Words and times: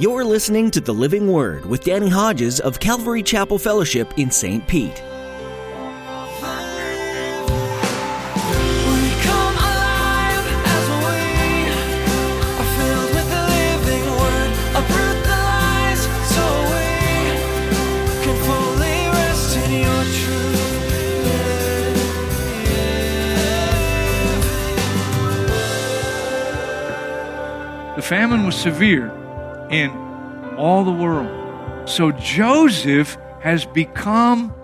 You're 0.00 0.24
listening 0.24 0.70
to 0.70 0.80
The 0.80 0.94
Living 0.94 1.30
Word 1.30 1.66
with 1.66 1.84
Danny 1.84 2.08
Hodges 2.08 2.58
of 2.58 2.80
Calvary 2.80 3.22
Chapel 3.22 3.58
Fellowship 3.58 4.14
in 4.16 4.30
St. 4.30 4.66
Pete. 4.66 4.88
We 4.88 4.96
come 9.20 9.56
alive 9.60 10.46
as 10.64 10.88
we 11.04 11.68
are 12.56 12.70
filled 12.78 13.12
with 13.12 13.28
the 13.28 13.44
living 13.52 14.06
word. 14.16 14.50
Uproot 14.80 15.20
the 15.22 15.36
lies 15.36 16.00
so 16.32 16.44
we 16.72 16.88
can 18.24 18.36
fully 18.46 19.04
rest 19.12 19.52
in 19.58 19.70
your 19.84 20.04
truth. 20.16 20.64
The 27.96 28.02
famine 28.02 28.46
was 28.46 28.56
severe 28.56 29.12
in 29.70 29.90
all 30.56 30.84
the 30.84 30.92
world. 30.92 31.88
So 31.88 32.12
Joseph 32.12 33.16
has 33.40 33.64
become 33.64 34.54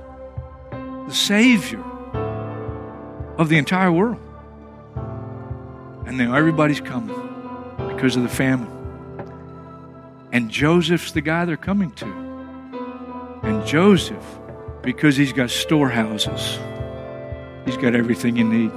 the 0.70 1.14
Savior 1.14 1.82
of 3.38 3.48
the 3.48 3.58
entire 3.58 3.92
world. 3.92 4.20
And 6.06 6.18
now 6.18 6.34
everybody's 6.34 6.80
coming 6.80 7.16
because 7.88 8.16
of 8.16 8.22
the 8.22 8.28
famine. 8.28 8.72
And 10.32 10.50
Joseph's 10.50 11.12
the 11.12 11.20
guy 11.20 11.44
they're 11.44 11.56
coming 11.56 11.92
to. 11.92 12.06
And 13.42 13.66
Joseph, 13.66 14.24
because 14.82 15.16
he's 15.16 15.32
got 15.32 15.50
storehouses, 15.50 16.58
he's 17.64 17.76
got 17.76 17.94
everything 17.94 18.36
you 18.36 18.44
need. 18.44 18.72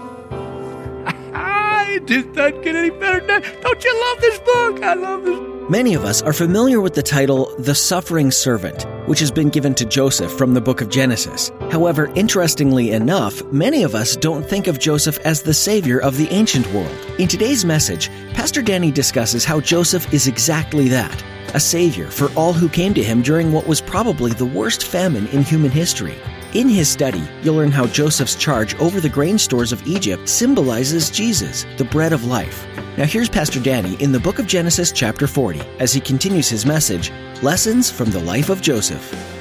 it 1.96 2.06
just 2.06 2.32
doesn't 2.34 2.62
get 2.62 2.76
any 2.76 2.92
better. 2.92 3.20
Don't 3.62 3.84
you 3.84 4.02
love 4.02 4.22
this 4.22 4.40
book? 4.40 4.84
I 4.84 4.94
love 4.94 5.24
this 5.24 5.40
book. 5.40 5.49
Many 5.70 5.94
of 5.94 6.04
us 6.04 6.24
are 6.24 6.34
familiar 6.34 6.82
with 6.82 6.96
the 6.96 7.04
title 7.04 7.54
The 7.60 7.76
Suffering 7.76 8.32
Servant, 8.32 8.88
which 9.08 9.20
has 9.20 9.30
been 9.30 9.50
given 9.50 9.76
to 9.76 9.86
Joseph 9.86 10.32
from 10.32 10.56
the 10.56 10.62
book 10.62 10.82
of 10.82 10.90
Genesis. 10.90 11.52
However, 11.70 12.08
interestingly 12.16 12.90
enough, 12.90 13.44
many 13.52 13.84
of 13.84 13.94
us 13.94 14.16
don't 14.16 14.44
think 14.44 14.66
of 14.66 14.80
Joseph 14.80 15.20
as 15.20 15.44
the 15.44 15.54
savior 15.54 16.00
of 16.00 16.18
the 16.18 16.28
ancient 16.30 16.66
world. 16.74 16.98
In 17.20 17.28
today's 17.28 17.66
message, 17.66 18.10
Pastor 18.34 18.64
Danny 18.64 18.90
discusses 18.90 19.46
how 19.46 19.60
Joseph 19.60 20.12
is 20.12 20.26
exactly 20.26 20.88
that 20.88 21.24
a 21.54 21.60
savior 21.60 22.10
for 22.10 22.32
all 22.34 22.54
who 22.54 22.68
came 22.68 22.96
to 22.96 23.04
him 23.04 23.22
during 23.22 23.52
what 23.52 23.68
was 23.68 23.80
probably 23.80 24.32
the 24.32 24.46
worst 24.46 24.84
famine 24.84 25.28
in 25.28 25.44
human 25.44 25.70
history. 25.70 26.16
In 26.56 26.68
his 26.68 26.90
study, 26.90 27.22
you'll 27.44 27.58
learn 27.58 27.72
how 27.72 27.86
Joseph's 27.86 28.34
charge 28.34 28.74
over 28.80 29.00
the 29.00 29.08
grain 29.08 29.38
stores 29.38 29.72
of 29.72 29.86
Egypt 29.86 30.28
symbolizes 30.28 31.12
Jesus, 31.12 31.68
the 31.78 31.86
bread 31.86 32.12
of 32.12 32.26
life. 32.26 32.66
Now, 32.98 33.06
here's 33.06 33.30
Pastor 33.30 33.60
Danny 33.60 33.94
in 34.02 34.12
the 34.12 34.20
book 34.20 34.40
of 34.40 34.48
Genesis, 34.48 34.92
chapter 34.92 35.28
40, 35.28 35.62
as 35.78 35.94
he 35.94 36.02
continues 36.02 36.50
his 36.50 36.66
message 36.66 37.12
Lessons 37.44 37.92
from 37.92 38.10
the 38.10 38.20
Life 38.20 38.50
of 38.50 38.64
Joseph. 38.64 39.39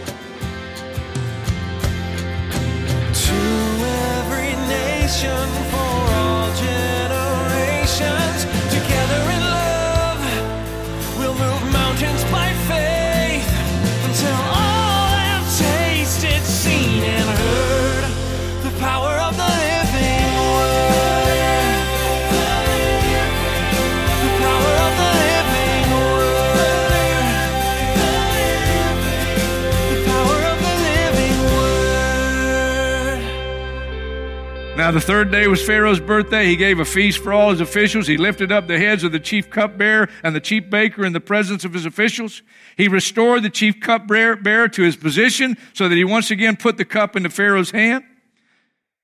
Now, 34.89 34.93
the 34.93 35.03
third 35.03 35.31
day 35.31 35.47
was 35.47 35.63
Pharaoh's 35.63 36.01
birthday. 36.01 36.47
He 36.47 36.57
gave 36.57 36.81
a 36.81 36.85
feast 36.87 37.23
for 37.23 37.31
all 37.31 37.51
his 37.51 37.61
officials. 37.61 38.07
He 38.07 38.17
lifted 38.17 38.51
up 38.51 38.69
the 38.69 38.79
heads 38.79 39.05
of 39.05 39.13
the 39.13 39.21
chief 39.21 39.51
cupbearer 39.51 40.09
and 40.23 40.35
the 40.35 40.41
chief 40.41 40.71
baker 40.71 41.05
in 41.05 41.13
the 41.13 41.21
presence 41.21 41.63
of 41.67 41.75
his 41.75 41.85
officials. 41.85 42.41
He 42.75 42.89
restored 42.89 43.43
the 43.43 43.51
chief 43.51 43.81
cupbearer 43.81 44.67
to 44.67 44.83
his 44.83 44.97
position 44.97 45.59
so 45.75 45.91
that 45.91 45.95
he 45.95 46.05
once 46.05 46.31
again 46.31 46.57
put 46.57 46.79
the 46.79 46.87
cup 46.87 47.17
into 47.17 47.29
Pharaoh's 47.29 47.71
hand. 47.71 48.03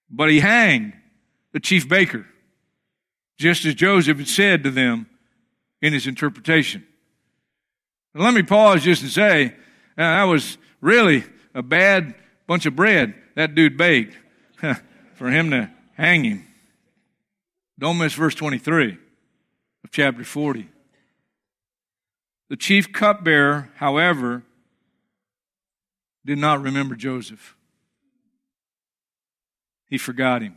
But 0.08 0.30
he 0.30 0.40
hanged 0.40 0.94
the 1.52 1.60
chief 1.60 1.86
baker, 1.86 2.24
just 3.36 3.66
as 3.66 3.74
Joseph 3.74 4.16
had 4.16 4.28
said 4.28 4.62
to 4.62 4.70
them 4.70 5.06
in 5.82 5.92
his 5.92 6.06
interpretation. 6.06 6.82
Now, 8.14 8.24
let 8.24 8.32
me 8.32 8.42
pause 8.42 8.84
just 8.84 9.02
and 9.02 9.10
say, 9.10 9.48
uh, 9.48 9.52
that 9.98 10.22
was 10.22 10.56
really 10.80 11.24
a 11.54 11.62
bad 11.62 12.14
bunch 12.46 12.64
of 12.64 12.74
bread 12.74 13.12
that 13.34 13.54
dude 13.54 13.76
baked 13.76 14.16
for 15.16 15.28
him 15.30 15.50
to 15.50 15.73
hang 15.96 16.24
him. 16.24 16.46
Don't 17.78 17.98
miss 17.98 18.12
verse 18.14 18.34
23 18.34 18.98
of 19.84 19.90
chapter 19.90 20.24
40. 20.24 20.68
The 22.48 22.56
chief 22.56 22.92
cupbearer, 22.92 23.70
however, 23.76 24.42
did 26.24 26.38
not 26.38 26.62
remember 26.62 26.94
Joseph. 26.94 27.56
He 29.88 29.98
forgot 29.98 30.42
him. 30.42 30.56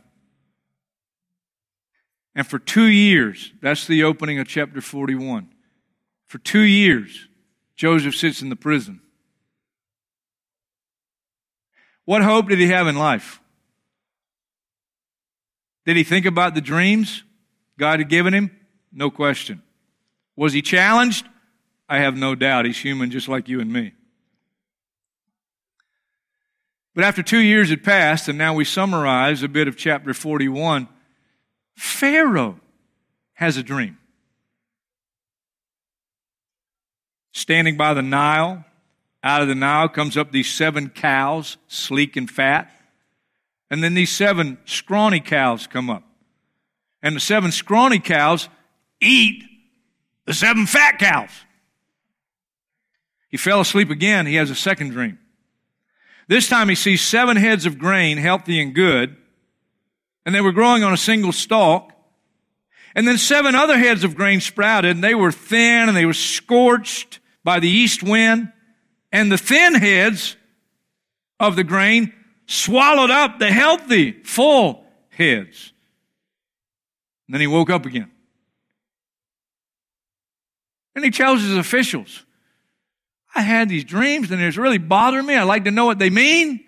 And 2.34 2.46
for 2.46 2.58
two 2.58 2.86
years, 2.86 3.52
that's 3.60 3.86
the 3.86 4.04
opening 4.04 4.38
of 4.38 4.46
chapter 4.46 4.80
41. 4.80 5.48
For 6.26 6.38
two 6.38 6.60
years, 6.60 7.26
Joseph 7.74 8.14
sits 8.14 8.42
in 8.42 8.48
the 8.48 8.56
prison. 8.56 9.00
What 12.04 12.22
hope 12.22 12.48
did 12.48 12.58
he 12.58 12.68
have 12.68 12.86
in 12.86 12.96
life? 12.96 13.40
Did 15.88 15.96
he 15.96 16.04
think 16.04 16.26
about 16.26 16.54
the 16.54 16.60
dreams 16.60 17.24
God 17.78 18.00
had 18.00 18.10
given 18.10 18.34
him? 18.34 18.50
No 18.92 19.10
question. 19.10 19.62
Was 20.36 20.52
he 20.52 20.60
challenged? 20.60 21.26
I 21.88 22.00
have 22.00 22.14
no 22.14 22.34
doubt. 22.34 22.66
He's 22.66 22.76
human 22.76 23.10
just 23.10 23.26
like 23.26 23.48
you 23.48 23.58
and 23.58 23.72
me. 23.72 23.94
But 26.94 27.04
after 27.04 27.22
two 27.22 27.38
years 27.38 27.70
had 27.70 27.82
passed, 27.82 28.28
and 28.28 28.36
now 28.36 28.52
we 28.52 28.66
summarize 28.66 29.42
a 29.42 29.48
bit 29.48 29.66
of 29.66 29.78
chapter 29.78 30.12
41, 30.12 30.88
Pharaoh 31.74 32.60
has 33.32 33.56
a 33.56 33.62
dream. 33.62 33.96
Standing 37.32 37.78
by 37.78 37.94
the 37.94 38.02
Nile, 38.02 38.62
out 39.24 39.40
of 39.40 39.48
the 39.48 39.54
Nile 39.54 39.88
comes 39.88 40.18
up 40.18 40.32
these 40.32 40.52
seven 40.52 40.90
cows, 40.90 41.56
sleek 41.66 42.14
and 42.14 42.30
fat. 42.30 42.77
And 43.70 43.82
then 43.82 43.94
these 43.94 44.10
seven 44.10 44.58
scrawny 44.64 45.20
cows 45.20 45.66
come 45.66 45.90
up. 45.90 46.04
And 47.02 47.14
the 47.14 47.20
seven 47.20 47.52
scrawny 47.52 47.98
cows 47.98 48.48
eat 49.00 49.44
the 50.26 50.34
seven 50.34 50.66
fat 50.66 50.98
cows. 50.98 51.30
He 53.28 53.36
fell 53.36 53.60
asleep 53.60 53.90
again. 53.90 54.26
He 54.26 54.36
has 54.36 54.50
a 54.50 54.54
second 54.54 54.90
dream. 54.90 55.18
This 56.28 56.48
time 56.48 56.68
he 56.68 56.74
sees 56.74 57.00
seven 57.00 57.36
heads 57.36 57.66
of 57.66 57.78
grain, 57.78 58.18
healthy 58.18 58.60
and 58.60 58.74
good, 58.74 59.16
and 60.26 60.34
they 60.34 60.42
were 60.42 60.52
growing 60.52 60.84
on 60.84 60.92
a 60.92 60.98
single 60.98 61.32
stalk. 61.32 61.92
And 62.94 63.06
then 63.06 63.16
seven 63.16 63.54
other 63.54 63.78
heads 63.78 64.04
of 64.04 64.14
grain 64.14 64.40
sprouted, 64.40 64.90
and 64.90 65.04
they 65.04 65.14
were 65.14 65.32
thin 65.32 65.88
and 65.88 65.96
they 65.96 66.06
were 66.06 66.12
scorched 66.12 67.20
by 67.44 67.60
the 67.60 67.68
east 67.68 68.02
wind. 68.02 68.52
And 69.12 69.32
the 69.32 69.38
thin 69.38 69.74
heads 69.74 70.36
of 71.40 71.56
the 71.56 71.64
grain 71.64 72.12
swallowed 72.48 73.10
up 73.10 73.38
the 73.38 73.52
healthy, 73.52 74.10
full 74.24 74.84
heads. 75.10 75.72
And 77.28 77.34
then 77.34 77.40
he 77.40 77.46
woke 77.46 77.70
up 77.70 77.86
again. 77.86 78.10
And 80.96 81.04
he 81.04 81.12
tells 81.12 81.42
his 81.42 81.56
officials, 81.56 82.24
I 83.34 83.42
had 83.42 83.68
these 83.68 83.84
dreams 83.84 84.32
and 84.32 84.42
it's 84.42 84.56
really 84.56 84.78
bothering 84.78 85.26
me. 85.26 85.36
I'd 85.36 85.44
like 85.44 85.64
to 85.64 85.70
know 85.70 85.84
what 85.84 86.00
they 86.00 86.10
mean. 86.10 86.64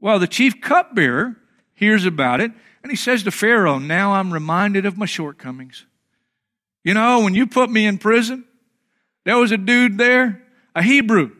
Well, 0.00 0.18
the 0.18 0.26
chief 0.26 0.60
cupbearer 0.60 1.36
hears 1.74 2.04
about 2.04 2.40
it 2.40 2.50
and 2.82 2.90
he 2.90 2.96
says 2.96 3.22
to 3.24 3.30
Pharaoh, 3.30 3.78
Now 3.78 4.14
I'm 4.14 4.32
reminded 4.32 4.86
of 4.86 4.96
my 4.96 5.06
shortcomings. 5.06 5.86
You 6.82 6.94
know, 6.94 7.20
when 7.20 7.34
you 7.34 7.46
put 7.46 7.70
me 7.70 7.86
in 7.86 7.98
prison, 7.98 8.44
there 9.24 9.36
was 9.36 9.52
a 9.52 9.58
dude 9.58 9.98
there, 9.98 10.42
a 10.74 10.82
Hebrew, 10.82 11.32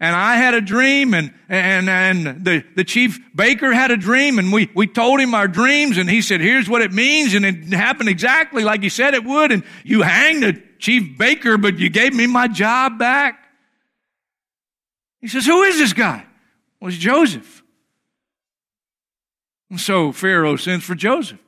and 0.00 0.16
I 0.16 0.36
had 0.36 0.54
a 0.54 0.62
dream 0.62 1.12
and, 1.12 1.32
and, 1.46 1.90
and 1.90 2.42
the, 2.42 2.64
the 2.74 2.84
chief 2.84 3.18
baker 3.34 3.70
had 3.70 3.90
a 3.90 3.98
dream 3.98 4.38
and 4.38 4.50
we, 4.50 4.70
we 4.74 4.86
told 4.86 5.20
him 5.20 5.34
our 5.34 5.46
dreams 5.46 5.98
and 5.98 6.08
he 6.08 6.22
said, 6.22 6.40
here's 6.40 6.70
what 6.70 6.80
it 6.80 6.90
means. 6.90 7.34
And 7.34 7.44
it 7.44 7.74
happened 7.74 8.08
exactly 8.08 8.64
like 8.64 8.82
he 8.82 8.88
said 8.88 9.12
it 9.12 9.24
would. 9.24 9.52
And 9.52 9.62
you 9.84 10.00
hanged 10.00 10.42
the 10.42 10.62
chief 10.78 11.18
baker, 11.18 11.58
but 11.58 11.78
you 11.78 11.90
gave 11.90 12.14
me 12.14 12.26
my 12.26 12.48
job 12.48 12.98
back. 12.98 13.44
He 15.20 15.28
says, 15.28 15.44
who 15.44 15.62
is 15.64 15.76
this 15.76 15.92
guy? 15.92 16.24
Well, 16.80 16.88
it's 16.88 16.96
Joseph. 16.96 17.62
And 19.68 19.78
so 19.78 20.12
Pharaoh 20.12 20.56
sends 20.56 20.82
for 20.82 20.94
Joseph. 20.94 21.38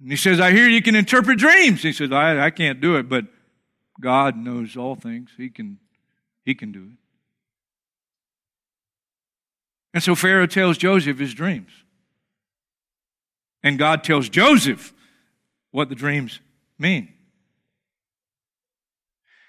And 0.00 0.10
he 0.10 0.16
says, 0.16 0.40
I 0.40 0.52
hear 0.52 0.66
you 0.66 0.80
can 0.80 0.96
interpret 0.96 1.38
dreams. 1.38 1.82
He 1.82 1.92
says, 1.92 2.10
I, 2.10 2.46
I 2.46 2.50
can't 2.50 2.80
do 2.80 2.96
it, 2.96 3.06
but 3.06 3.26
God 4.00 4.34
knows 4.34 4.78
all 4.78 4.94
things. 4.94 5.28
He 5.36 5.50
can, 5.50 5.78
he 6.46 6.54
can 6.54 6.72
do 6.72 6.84
it. 6.84 6.98
And 9.94 10.02
so 10.02 10.14
Pharaoh 10.14 10.46
tells 10.46 10.78
Joseph 10.78 11.18
his 11.18 11.34
dreams. 11.34 11.70
And 13.62 13.78
God 13.78 14.04
tells 14.04 14.28
Joseph 14.28 14.92
what 15.70 15.88
the 15.88 15.94
dreams 15.94 16.40
mean. 16.78 17.12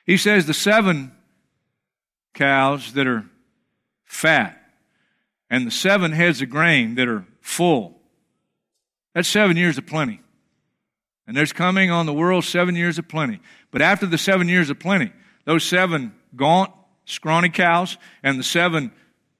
He 0.06 0.18
says 0.18 0.45
the 0.45 0.53
seven 0.53 1.12
cows 2.33 2.94
that 2.94 3.06
are 3.06 3.25
fat 4.06 4.59
and 5.50 5.68
the 5.68 5.71
seven 5.71 6.12
heads 6.12 6.42
of 6.42 6.50
grain 6.50 6.95
that 6.95 7.07
are 7.07 7.25
full. 7.42 8.01
That's 9.13 9.27
seven 9.27 9.57
years 9.57 9.77
of 9.77 9.85
plenty. 9.85 10.21
And 11.27 11.38
there's 11.38 11.53
coming 11.53 11.92
on 11.92 12.07
the 12.07 12.13
world 12.13 12.44
seven 12.44 12.75
years 12.75 12.97
of 12.97 13.07
plenty. 13.07 13.39
But 13.69 13.83
after 13.83 14.07
the 14.07 14.18
seven 14.18 14.50
years 14.50 14.71
of 14.71 14.80
plenty, 14.80 15.12
those 15.45 15.63
seven 15.63 16.15
gaunt, 16.35 16.71
scrawny 17.06 17.50
cows 17.50 17.97
and 18.24 18.39
the 18.39 18.44
seven 18.44 18.92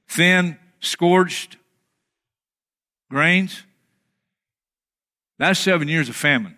thin, 0.08 0.58
scorched 0.80 1.58
grains, 3.10 3.64
that's 5.38 5.60
seven 5.60 5.88
years 5.88 6.10
of 6.10 6.16
famine. 6.16 6.56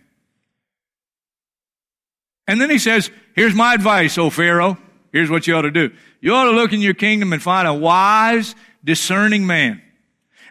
And 2.48 2.60
then 2.60 2.70
he 2.70 2.80
says, 2.80 3.10
Here's 3.34 3.54
my 3.54 3.74
advice, 3.74 4.18
O 4.18 4.30
Pharaoh. 4.30 4.78
Here's 5.14 5.30
what 5.30 5.48
you 5.48 5.56
ought 5.56 5.62
to 5.62 5.72
do. 5.72 5.92
You 6.20 6.34
ought 6.34 6.46
to 6.46 6.52
look 6.52 6.74
in 6.74 6.82
your 6.82 6.94
kingdom 6.94 7.34
and 7.34 7.42
find 7.42 7.68
a 7.68 7.74
wise, 7.74 8.56
discerning 8.84 9.46
man. 9.46 9.82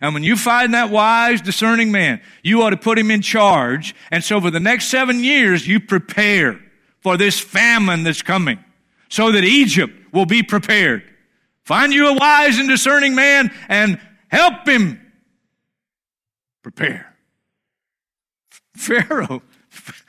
And 0.01 0.15
when 0.15 0.23
you 0.23 0.37
find 0.37 0.73
that 0.73 0.91
wise, 0.91 1.43
discerning 1.43 1.93
man, 1.93 2.23
you 2.43 2.63
ought 2.63 2.71
to 2.71 2.77
put 2.77 2.99
him 2.99 3.11
in 3.11 3.21
charge. 3.21 3.95
And 4.11 4.25
so 4.25 4.41
for 4.41 4.51
the 4.51 4.61
next 4.61 4.87
seven 4.87 5.23
years, 5.23 5.67
you 5.67 5.79
prepare 5.79 6.59
for 7.01 7.17
this 7.17 7.39
famine 7.39 8.03
that's 8.03 8.23
coming 8.23 8.65
so 9.11 9.33
that 9.33 9.45
Egypt 9.45 9.93
will 10.13 10.27
be 10.27 10.43
prepared. 10.43 11.03
Find 11.71 11.93
you 11.93 12.09
a 12.09 12.15
wise 12.15 12.59
and 12.59 12.69
discerning 12.69 13.15
man 13.15 13.55
and 13.69 14.01
help 14.27 14.67
him 14.67 15.01
prepare. 16.65 17.15
Pharaoh 18.77 19.41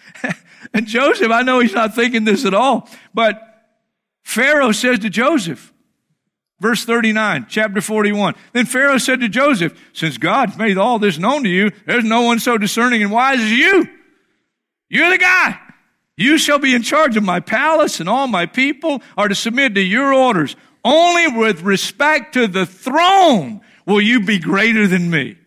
and 0.74 0.88
Joseph, 0.88 1.30
I 1.30 1.44
know 1.44 1.60
he's 1.60 1.76
not 1.76 1.94
thinking 1.94 2.24
this 2.24 2.46
at 2.46 2.56
all, 2.56 2.90
but 3.14 3.40
Pharaoh 4.24 4.72
says 4.72 4.98
to 5.00 5.10
Joseph, 5.12 5.72
verse 6.60 6.84
39, 6.84 7.46
chapter 7.48 7.80
41, 7.80 8.34
then 8.54 8.66
Pharaoh 8.66 8.98
said 8.98 9.20
to 9.20 9.30
Joseph, 9.30 9.80
since 9.94 10.18
God's 10.18 10.58
made 10.58 10.80
all 10.80 10.98
this 10.98 11.20
known 11.20 11.44
to 11.44 11.50
you, 11.50 11.70
there's 11.86 12.04
no 12.04 12.24
one 12.24 12.40
so 12.40 12.58
discerning 12.58 13.04
and 13.04 13.12
wise 13.12 13.40
as 13.40 13.52
you. 13.52 13.88
You're 14.90 15.12
the 15.12 15.20
guy. 15.20 15.60
You 16.18 16.40
shall 16.40 16.58
be 16.58 16.74
in 16.74 16.82
charge 16.82 17.18
of 17.18 17.24
my 17.24 17.40
palace, 17.40 18.00
and 18.00 18.10
all 18.10 18.26
my 18.26 18.48
people 18.48 19.04
are 19.16 19.28
to 19.28 19.36
submit 19.36 19.76
to 19.76 19.82
your 19.82 20.12
orders. 20.12 20.56
Only 20.84 21.28
with 21.28 21.62
respect 21.62 22.34
to 22.34 22.48
the 22.48 22.66
throne 22.66 23.62
will 23.86 24.02
you 24.02 24.22
be 24.22 24.40
greater 24.40 24.88
than 24.88 25.10
me. 25.10 25.38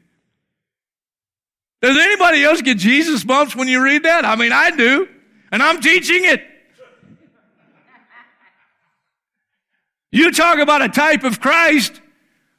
Does 1.82 1.96
anybody 1.96 2.42
else 2.42 2.62
get 2.62 2.78
Jesus 2.78 3.24
bumps 3.24 3.54
when 3.54 3.68
you 3.68 3.82
read 3.82 4.04
that? 4.04 4.24
I 4.24 4.36
mean, 4.36 4.52
I 4.52 4.70
do. 4.70 5.08
And 5.52 5.62
I'm 5.62 5.80
teaching 5.80 6.24
it. 6.24 6.42
You 10.10 10.30
talk 10.30 10.58
about 10.58 10.80
a 10.80 10.88
type 10.88 11.24
of 11.24 11.40
Christ, 11.40 12.00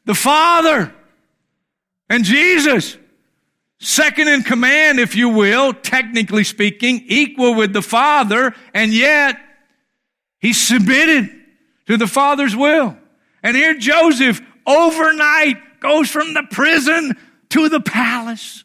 the 0.04 0.14
Father, 0.14 0.94
and 2.10 2.24
Jesus. 2.24 2.98
Second 3.80 4.28
in 4.28 4.44
command, 4.44 5.00
if 5.00 5.16
you 5.16 5.30
will, 5.30 5.74
technically 5.74 6.44
speaking, 6.44 7.04
equal 7.08 7.56
with 7.56 7.74
the 7.74 7.82
Father, 7.82 8.54
and 8.74 8.94
yet 8.94 9.40
he 10.40 10.54
submitted 10.54 11.30
to 11.88 11.98
the 11.98 12.08
Father's 12.08 12.56
will. 12.56 12.98
And 13.44 13.56
here 13.56 13.76
Joseph 13.76 14.42
overnight 14.66 15.80
goes 15.80 16.10
from 16.10 16.34
the 16.34 16.44
prison 16.50 17.16
to 17.50 17.70
the 17.70 17.80
palace. 17.80 18.64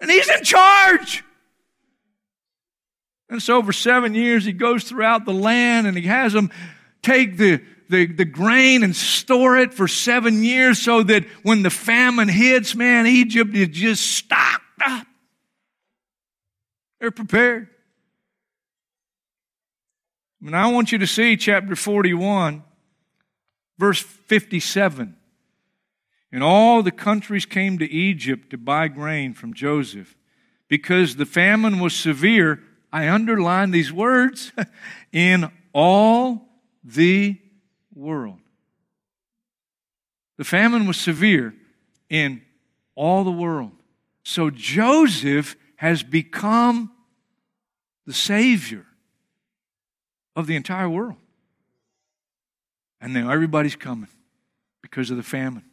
And 0.00 0.10
he's 0.10 0.28
in 0.28 0.44
charge. 0.44 1.24
And 3.30 3.42
so 3.42 3.56
over 3.56 3.72
seven 3.72 4.14
years, 4.14 4.44
he 4.44 4.52
goes 4.52 4.84
throughout 4.84 5.24
the 5.24 5.34
land 5.34 5.86
and 5.86 5.96
he 5.96 6.04
has 6.04 6.32
them 6.32 6.50
take 7.02 7.36
the, 7.36 7.62
the, 7.88 8.06
the 8.06 8.24
grain 8.24 8.82
and 8.82 8.94
store 8.94 9.58
it 9.58 9.74
for 9.74 9.88
seven 9.88 10.42
years 10.42 10.78
so 10.78 11.02
that 11.02 11.24
when 11.42 11.62
the 11.62 11.70
famine 11.70 12.28
hits, 12.28 12.74
man, 12.74 13.06
Egypt 13.06 13.54
is 13.54 13.68
just 13.68 14.06
stocked 14.06 14.62
up. 14.84 15.06
They're 17.00 17.10
prepared. 17.10 17.68
I 20.46 20.70
want 20.70 20.92
you 20.92 20.98
to 20.98 21.06
see 21.06 21.36
chapter 21.36 21.74
41, 21.74 22.62
verse 23.78 24.00
57. 24.00 25.16
And 26.30 26.42
all 26.42 26.82
the 26.82 26.90
countries 26.90 27.46
came 27.46 27.78
to 27.78 27.90
Egypt 27.90 28.50
to 28.50 28.58
buy 28.58 28.88
grain 28.88 29.34
from 29.34 29.54
Joseph. 29.54 30.16
Because 30.68 31.16
the 31.16 31.26
famine 31.26 31.80
was 31.80 31.94
severe, 31.94 32.62
I 32.92 33.08
underline 33.08 33.70
these 33.70 33.92
words, 33.92 34.52
in 35.12 35.50
all 35.72 36.48
the 36.84 37.40
world. 37.94 38.38
The 40.36 40.44
famine 40.44 40.86
was 40.86 40.98
severe 40.98 41.54
in 42.08 42.42
all 42.94 43.24
the 43.24 43.32
world. 43.32 43.72
So 44.22 44.50
Joseph 44.50 45.56
has 45.76 46.02
become 46.02 46.92
the 48.06 48.12
Savior 48.12 48.84
of 50.38 50.46
the 50.46 50.54
entire 50.54 50.88
world. 50.88 51.16
And 53.00 53.12
now 53.12 53.28
everybody's 53.28 53.74
coming 53.74 54.08
because 54.82 55.10
of 55.10 55.16
the 55.16 55.24
famine. 55.24 55.64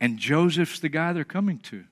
And 0.00 0.18
Joseph's 0.18 0.80
the 0.80 0.88
guy 0.88 1.12
they're 1.12 1.24
coming 1.24 1.58
to. 1.60 1.84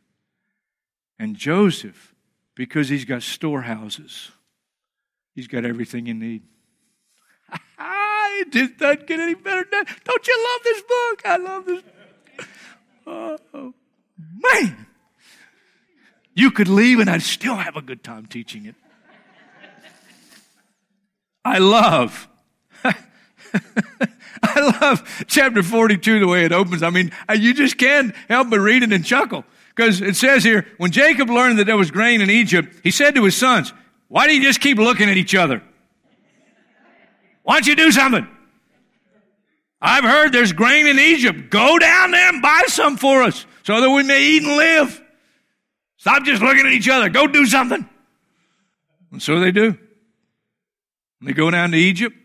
And 1.21 1.37
Joseph, 1.37 2.13
because 2.57 2.89
he's 2.89 3.05
got 3.05 3.23
storehouses, 3.23 4.33
he's 5.33 5.47
got 5.47 5.65
everything 5.65 6.07
you 6.07 6.15
need. 6.15 6.43
it 7.79 8.51
just 8.51 8.77
doesn't 8.79 9.07
get 9.07 9.21
any 9.21 9.35
better 9.35 9.65
than 9.71 9.85
that. 9.85 10.05
Don't 10.05 10.27
you 10.27 10.49
love 10.51 10.65
this 10.65 10.83
book? 10.83 11.23
I 11.25 11.37
love 11.37 11.67
this. 11.67 11.83
Oh, 13.07 13.75
man. 14.19 14.87
You 16.35 16.51
could 16.51 16.69
leave 16.69 16.99
and 16.99 17.09
I'd 17.09 17.23
still 17.23 17.57
have 17.57 17.77
a 17.77 17.83
good 17.83 18.03
time 18.03 18.27
teaching 18.27 18.67
it. 18.67 18.75
I 21.44 21.58
love 21.58 22.29
I 24.43 24.61
love 24.81 25.25
chapter 25.29 25.63
42, 25.63 26.20
the 26.20 26.27
way 26.27 26.44
it 26.44 26.53
opens. 26.53 26.82
I 26.82 26.91
mean, 26.91 27.13
uh, 27.29 27.34
you 27.34 27.55
just 27.55 27.79
can't 27.79 28.15
help 28.29 28.51
but 28.51 28.61
read 28.61 28.82
it 28.82 28.93
and 28.93 29.05
chuckle. 29.05 29.44
Because 29.75 30.01
it 30.01 30.17
says 30.17 30.44
here, 30.44 30.67
when 30.77 30.91
Jacob 30.91 31.31
learned 31.31 31.58
that 31.58 31.65
there 31.65 31.77
was 31.77 31.91
grain 31.91 32.20
in 32.20 32.29
Egypt, 32.29 32.75
he 32.82 32.91
said 32.91 33.15
to 33.15 33.25
his 33.25 33.37
sons, 33.37 33.72
why 34.08 34.27
do 34.27 34.34
you 34.34 34.43
just 34.43 34.61
keep 34.61 34.79
looking 34.79 35.08
at 35.08 35.17
each 35.17 35.34
other? 35.34 35.63
Why 37.43 37.55
don't 37.55 37.67
you 37.67 37.77
do 37.77 37.91
something? 37.91 38.27
I've 39.81 40.05
heard 40.05 40.32
there's 40.32 40.53
grain 40.53 40.87
in 40.87 40.99
Egypt. 40.99 41.51
Go 41.51 41.79
down 41.79 42.11
there 42.11 42.29
and 42.29 42.43
buy 42.43 42.65
some 42.67 42.96
for 42.96 43.22
us 43.22 43.46
so 43.65 43.81
that 43.81 43.91
we 43.91 44.03
may 44.03 44.22
eat 44.22 44.43
and 44.43 44.56
live. 44.56 45.03
Stop 45.96 46.25
just 46.25 46.43
looking 46.43 46.67
at 46.67 46.72
each 46.72 46.89
other. 46.89 47.08
Go 47.08 47.27
do 47.27 47.46
something. 47.46 47.89
And 49.11 49.22
so 49.22 49.41
they 49.41 49.51
do. 49.51 49.79
They 51.22 51.32
go 51.32 51.50
down 51.50 51.70
to 51.70 51.76
Egypt. 51.76 52.17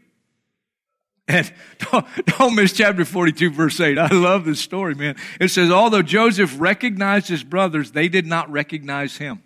And 1.27 1.51
don't, 1.91 2.05
don't, 2.25 2.55
miss 2.55 2.73
chapter 2.73 3.03
42, 3.03 3.51
verse 3.51 3.79
8. 3.79 3.97
I 3.97 4.07
love 4.07 4.45
this 4.45 4.59
story, 4.59 4.95
man. 4.95 5.15
It 5.39 5.49
says, 5.49 5.71
although 5.71 6.01
Joseph 6.01 6.55
recognized 6.59 7.27
his 7.27 7.43
brothers, 7.43 7.91
they 7.91 8.07
did 8.07 8.25
not 8.25 8.49
recognize 8.49 9.17
him. 9.17 9.43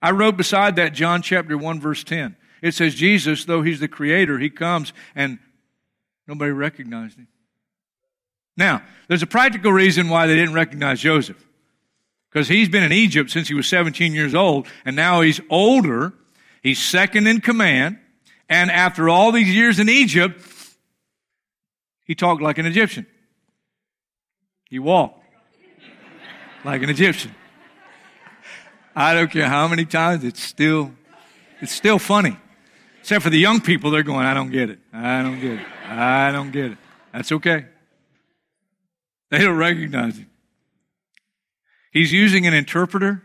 I 0.00 0.12
wrote 0.12 0.36
beside 0.36 0.76
that 0.76 0.94
John 0.94 1.22
chapter 1.22 1.56
1, 1.56 1.80
verse 1.80 2.04
10. 2.04 2.36
It 2.62 2.74
says, 2.74 2.94
Jesus, 2.94 3.44
though 3.44 3.62
he's 3.62 3.80
the 3.80 3.88
creator, 3.88 4.38
he 4.38 4.50
comes 4.50 4.92
and 5.14 5.38
nobody 6.26 6.50
recognized 6.50 7.18
him. 7.18 7.28
Now, 8.56 8.82
there's 9.08 9.22
a 9.22 9.26
practical 9.26 9.72
reason 9.72 10.08
why 10.08 10.26
they 10.26 10.34
didn't 10.34 10.54
recognize 10.54 11.00
Joseph. 11.00 11.42
Because 12.30 12.48
he's 12.48 12.68
been 12.68 12.82
in 12.82 12.92
Egypt 12.92 13.30
since 13.30 13.48
he 13.48 13.54
was 13.54 13.66
17 13.66 14.14
years 14.14 14.34
old, 14.34 14.66
and 14.84 14.96
now 14.96 15.20
he's 15.20 15.40
older. 15.50 16.12
He's 16.62 16.82
second 16.82 17.26
in 17.26 17.40
command. 17.40 17.98
And 18.48 18.70
after 18.70 19.08
all 19.08 19.32
these 19.32 19.52
years 19.54 19.78
in 19.78 19.88
Egypt, 19.88 20.40
he 22.04 22.14
talked 22.14 22.40
like 22.40 22.58
an 22.58 22.66
Egyptian. 22.66 23.06
He 24.68 24.78
walked 24.78 25.24
like 26.64 26.82
an 26.82 26.90
Egyptian. 26.90 27.34
I 28.94 29.14
don't 29.14 29.30
care 29.30 29.48
how 29.48 29.68
many 29.68 29.84
times, 29.84 30.24
it's 30.24 30.42
still, 30.42 30.92
it's 31.60 31.72
still 31.72 31.98
funny. 31.98 32.38
Except 33.00 33.22
for 33.22 33.30
the 33.30 33.38
young 33.38 33.60
people, 33.60 33.90
they're 33.90 34.02
going, 34.02 34.26
I 34.26 34.34
don't 34.34 34.50
get 34.50 34.70
it. 34.70 34.78
I 34.92 35.22
don't 35.22 35.40
get 35.40 35.52
it. 35.52 35.66
I 35.88 36.32
don't 36.32 36.50
get 36.50 36.72
it. 36.72 36.78
That's 37.12 37.30
okay. 37.32 37.66
They 39.30 39.38
don't 39.38 39.56
recognize 39.56 40.16
him. 40.16 40.30
He's 41.92 42.12
using 42.12 42.46
an 42.46 42.54
interpreter. 42.54 43.22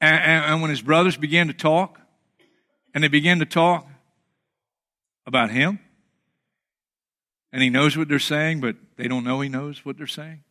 And, 0.00 0.22
and, 0.22 0.44
and 0.44 0.62
when 0.62 0.70
his 0.70 0.82
brothers 0.82 1.16
began 1.16 1.46
to 1.48 1.52
talk, 1.52 2.00
And 2.94 3.04
they 3.04 3.08
began 3.08 3.38
to 3.38 3.46
talk 3.46 3.86
about 5.26 5.50
him. 5.50 5.78
And 7.52 7.62
he 7.62 7.70
knows 7.70 7.96
what 7.96 8.08
they're 8.08 8.18
saying, 8.18 8.60
but 8.60 8.76
they 8.96 9.08
don't 9.08 9.24
know 9.24 9.40
he 9.40 9.48
knows 9.48 9.84
what 9.84 9.96
they're 9.96 10.06
saying. 10.06 10.42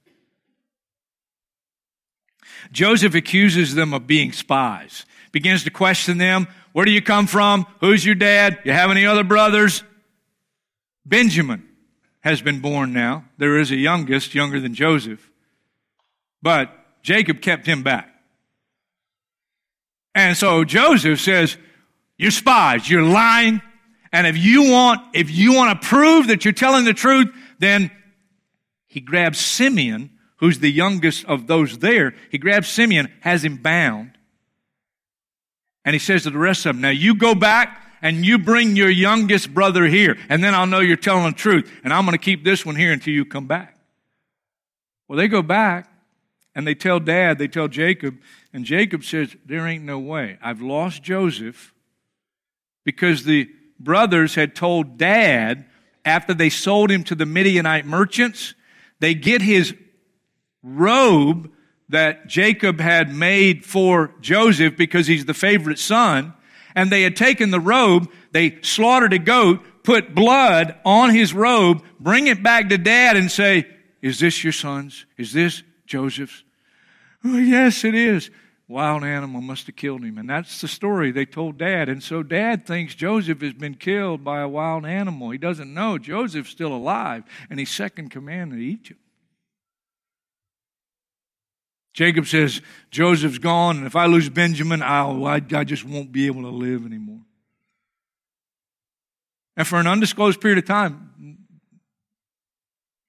Joseph 2.72 3.16
accuses 3.16 3.76
them 3.76 3.94
of 3.94 4.08
being 4.08 4.32
spies, 4.32 5.06
begins 5.32 5.64
to 5.64 5.72
question 5.72 6.18
them. 6.18 6.48
Where 6.74 6.86
do 6.86 6.92
you 6.92 7.02
come 7.02 7.28
from? 7.28 7.66
Who's 7.80 8.06
your 8.06 8.16
dad? 8.16 8.60
You 8.64 8.74
have 8.74 8.92
any 8.92 9.06
other 9.06 9.24
brothers? 9.24 9.84
Benjamin 11.06 11.68
has 12.22 12.42
been 12.42 12.60
born 12.60 12.94
now. 12.94 13.26
There 13.38 13.58
is 13.58 13.72
a 13.72 13.76
youngest, 13.78 14.36
younger 14.36 14.60
than 14.60 14.74
Joseph. 14.74 15.30
But 16.42 16.72
Jacob 17.02 17.42
kept 17.42 17.66
him 17.66 17.84
back. 17.84 18.14
And 20.14 20.36
so 20.36 20.64
Joseph 20.64 21.20
says, 21.20 21.58
You're 22.18 22.32
spies, 22.32 22.90
you're 22.90 23.04
lying. 23.04 23.62
And 24.12 24.26
if 24.26 24.38
you 24.38 24.72
want, 24.72 25.02
if 25.14 25.30
you 25.30 25.54
want 25.54 25.82
to 25.82 25.88
prove 25.88 26.28
that 26.28 26.46
you're 26.46 26.54
telling 26.54 26.86
the 26.86 26.94
truth, 26.94 27.28
then 27.60 27.92
he 28.88 29.02
grabs 29.02 29.40
Simeon, 29.40 30.10
who's 30.38 30.60
the 30.60 30.72
youngest 30.72 31.26
of 31.26 31.48
those 31.48 31.78
there. 31.78 32.16
He 32.32 32.38
grabs 32.38 32.68
Simeon, 32.68 33.12
has 33.22 33.44
him 33.44 33.58
bound. 33.58 34.12
And 35.86 35.94
he 35.94 36.00
says 36.00 36.24
to 36.24 36.32
the 36.32 36.38
rest 36.38 36.66
of 36.66 36.76
them, 36.76 36.82
Now 36.82 36.90
you 36.90 37.16
go 37.16 37.36
back 37.36 37.84
and 38.02 38.26
you 38.26 38.40
bring 38.40 38.76
your 38.76 38.90
youngest 38.90 39.54
brother 39.54 39.86
here, 39.86 40.18
and 40.30 40.44
then 40.44 40.56
I'll 40.56 40.68
know 40.68 40.80
you're 40.80 40.98
telling 40.98 41.32
the 41.32 41.38
truth. 41.38 41.72
And 41.84 41.94
I'm 41.94 42.06
going 42.06 42.18
to 42.18 42.24
keep 42.24 42.44
this 42.44 42.66
one 42.66 42.76
here 42.76 42.92
until 42.92 43.14
you 43.14 43.26
come 43.26 43.48
back. 43.48 43.78
Well, 45.08 45.18
they 45.18 45.28
go 45.28 45.42
back 45.42 45.92
and 46.56 46.66
they 46.66 46.76
tell 46.76 47.00
dad, 47.00 47.38
they 47.38 47.48
tell 47.48 47.68
Jacob, 47.68 48.18
and 48.54 48.66
Jacob 48.66 49.04
says, 49.04 49.36
There 49.46 49.68
ain't 49.68 49.84
no 49.84 50.00
way. 50.00 50.38
I've 50.42 50.62
lost 50.62 51.04
Joseph 51.04 51.74
because 52.86 53.24
the 53.24 53.50
brothers 53.80 54.36
had 54.36 54.56
told 54.56 54.98
dad 54.98 55.66
after 56.06 56.34
they 56.34 56.50
sold 56.50 56.92
him 56.92 57.04
to 57.06 57.16
the 57.16 57.26
Midianite 57.26 57.86
merchants, 57.86 58.54
they 59.00 59.14
get 59.14 59.42
his 59.42 59.74
robe 60.64 61.52
that 61.90 62.28
Jacob 62.28 62.80
had 62.80 63.14
made 63.14 63.66
for 63.66 64.14
Joseph 64.22 64.78
because 64.78 65.08
he's 65.08 65.26
the 65.26 65.34
favorite 65.34 65.80
son. 65.80 66.34
And 66.76 66.92
they 66.92 67.02
had 67.02 67.16
taken 67.16 67.52
the 67.52 67.60
robe, 67.60 68.10
they 68.32 68.60
slaughtered 68.62 69.12
a 69.12 69.20
goat, 69.20 69.62
put 69.84 70.14
blood 70.14 70.80
on 70.86 71.10
his 71.10 71.34
robe, 71.34 71.84
bring 72.00 72.28
it 72.28 72.44
back 72.44 72.70
to 72.70 72.78
dad 72.78 73.18
and 73.18 73.32
say, 73.32 73.68
Is 74.02 74.20
this 74.20 74.44
your 74.44 74.54
son's? 74.54 75.06
Is 75.18 75.34
this 75.34 75.64
Joseph's? 75.88 76.44
Oh, 77.26 77.38
yes, 77.38 77.84
it 77.84 77.96
is. 77.96 78.30
Wild 78.70 79.04
animal 79.04 79.42
must 79.42 79.66
have 79.66 79.76
killed 79.76 80.04
him. 80.04 80.20
And 80.20 80.30
that's 80.30 80.62
the 80.62 80.68
story 80.68 81.12
they 81.12 81.26
told 81.26 81.58
dad. 81.58 81.90
And 81.90 82.04
so 82.04 82.22
dad 82.22 82.68
thinks 82.68 82.94
Joseph 82.94 83.42
has 83.42 83.54
been 83.54 83.74
killed 83.74 84.24
by 84.24 84.42
a 84.42 84.48
wild 84.48 84.86
animal. 84.86 85.32
He 85.32 85.40
doesn't 85.40 85.74
know 85.74 85.98
Joseph's 85.98 86.52
still 86.52 86.72
alive 86.72 87.24
and 87.50 87.58
he's 87.58 87.72
second 87.72 88.12
command 88.12 88.54
in 88.54 88.62
Egypt. 88.62 89.00
Jacob 91.94 92.28
says, 92.28 92.62
Joseph's 92.92 93.40
gone, 93.40 93.78
and 93.78 93.88
if 93.88 93.96
I 93.96 94.06
lose 94.06 94.30
Benjamin, 94.30 94.84
I'll, 94.84 95.26
I, 95.26 95.42
I 95.52 95.64
just 95.64 95.84
won't 95.84 96.12
be 96.12 96.28
able 96.28 96.44
to 96.44 96.50
live 96.50 96.86
anymore. 96.86 97.22
And 99.58 99.68
for 99.68 99.80
an 99.80 99.88
undisclosed 99.88 100.40
period 100.40 100.60
of 100.60 100.66
time, 100.66 101.40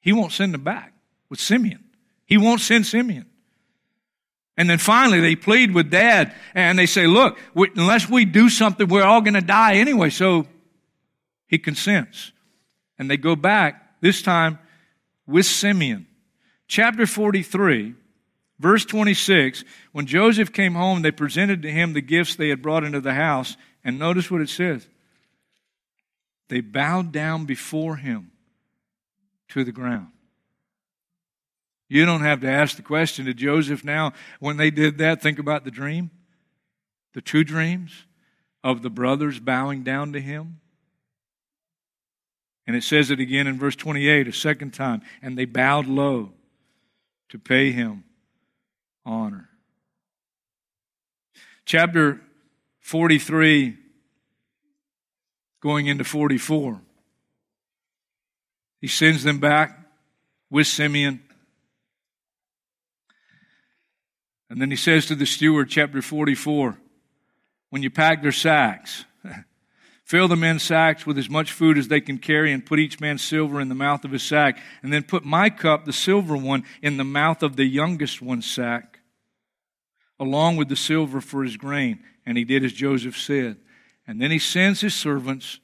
he 0.01 0.13
won't 0.15 0.33
send 0.33 0.55
them 0.55 0.65
back 0.65 0.95
with 1.29 1.39
Simeon. 1.39 1.85
He 2.25 2.39
won't 2.39 2.63
send 2.63 2.87
Simeon. 2.87 3.30
And 4.61 4.69
then 4.69 4.77
finally, 4.77 5.21
they 5.21 5.37
plead 5.37 5.73
with 5.73 5.89
dad 5.89 6.35
and 6.55 6.79
they 6.79 6.85
say, 6.85 7.07
Look, 7.07 7.39
we, 7.55 7.71
unless 7.77 8.11
we 8.11 8.27
do 8.27 8.51
something, 8.51 8.87
we're 8.89 9.03
all 9.03 9.23
going 9.23 9.33
to 9.33 9.41
die 9.41 9.77
anyway. 9.77 10.11
So 10.11 10.47
he 11.47 11.57
consents. 11.57 12.33
And 12.99 13.11
they 13.11 13.17
go 13.17 13.35
back, 13.35 14.03
this 14.03 14.21
time 14.21 14.59
with 15.27 15.47
Simeon. 15.47 16.07
Chapter 16.69 17.07
43, 17.07 17.95
verse 18.59 18.85
26 18.85 19.65
when 19.93 20.05
Joseph 20.05 20.53
came 20.53 20.75
home, 20.75 21.01
they 21.01 21.11
presented 21.11 21.63
to 21.63 21.73
him 21.73 21.95
the 21.95 22.03
gifts 22.03 22.37
they 22.37 22.51
had 22.51 22.61
brought 22.61 22.85
into 22.85 23.01
the 23.01 23.15
house. 23.15 23.57
And 23.83 23.99
notice 23.99 24.31
what 24.31 24.43
it 24.43 24.51
says 24.51 24.87
they 26.51 26.61
bowed 26.61 27.13
down 27.13 27.47
before 27.47 27.97
him 27.97 28.31
to 29.49 29.65
the 29.65 29.73
ground. 29.73 30.09
You 31.91 32.07
don't 32.07 32.23
have 32.23 32.41
to 32.43 32.49
ask 32.49 32.77
the 32.77 32.83
question 32.83 33.27
to 33.27 33.35
Joseph 33.35 33.85
now, 33.85 34.13
when 34.39 34.57
they 34.57 34.71
did 34.71 34.99
that, 34.99 35.21
think 35.21 35.41
about 35.41 35.65
the 35.65 35.73
dream, 35.73 36.13
the 37.15 37.21
two 37.21 37.43
dreams 37.43 38.05
of 38.63 38.83
the 38.83 38.89
brothers 38.89 39.41
bowing 39.41 39.83
down 39.83 40.13
to 40.13 40.21
him. 40.21 40.61
And 42.65 42.77
it 42.77 42.85
says 42.85 43.11
it 43.11 43.19
again 43.19 43.49
in 43.49 43.59
verse 43.59 43.75
28, 43.75 44.29
a 44.29 44.33
second 44.33 44.73
time. 44.73 45.03
And 45.21 45.37
they 45.37 45.47
bowed 45.47 45.89
low 45.89 46.31
to 47.31 47.41
pay 47.41 47.73
him 47.73 48.05
honor. 49.05 49.49
Chapter 51.65 52.21
43, 52.79 53.77
going 55.61 55.89
into 55.89 56.05
44. 56.05 56.81
He 58.81 58.87
sends 58.87 59.25
them 59.25 59.41
back 59.41 59.77
with 60.51 60.69
Simeon 60.69 61.25
And 64.51 64.61
then 64.61 64.71
he 64.71 64.77
says 64.77 65.07
to 65.07 65.15
the 65.15 65.27
steward, 65.27 65.71
chapter 65.71 66.03
44, 66.03 66.77
when 67.71 67.85
you 67.85 67.91
pack 67.91 68.21
their 68.21 68.33
sacks, 68.33 69.05
fill 70.05 70.27
the 70.27 70.35
men's 70.35 70.65
sacks 70.65 71.07
with 71.07 71.17
as 71.19 71.31
much 71.31 71.53
food 71.53 71.79
as 71.79 71.87
they 71.87 72.01
can 72.01 72.19
carry 72.19 72.53
and 72.53 72.67
put 72.67 72.81
each 72.81 72.99
man's 72.99 73.23
silver 73.23 73.61
in 73.61 73.69
the 73.69 73.77
mouth 73.77 74.05
of 74.05 74.11
his 74.11 74.25
sack. 74.25 74.59
And 74.83 74.93
then 74.93 75.05
put 75.05 75.25
my 75.25 75.51
cup, 75.51 75.85
the 75.85 75.93
silver 75.93 76.37
one, 76.37 76.65
in 76.83 76.97
the 76.97 77.05
mouth 77.05 77.45
of 77.45 77.55
the 77.55 77.65
youngest 77.65 78.21
one's 78.21 78.51
sack, 78.51 78.99
along 80.19 80.57
with 80.57 80.69
the 80.69 80.77
silver 80.77 81.21
for 81.21 81.45
his 81.45 81.57
grain. 81.57 82.01
And 82.27 82.37
he 82.37 82.45
did 82.45 82.65
as 82.65 82.73
Joseph 82.73 83.17
said. 83.17 83.57
And 84.05 84.21
then 84.21 84.33
he 84.33 84.41
sends 84.41 84.81
his 84.81 84.95
servants. 84.95 85.61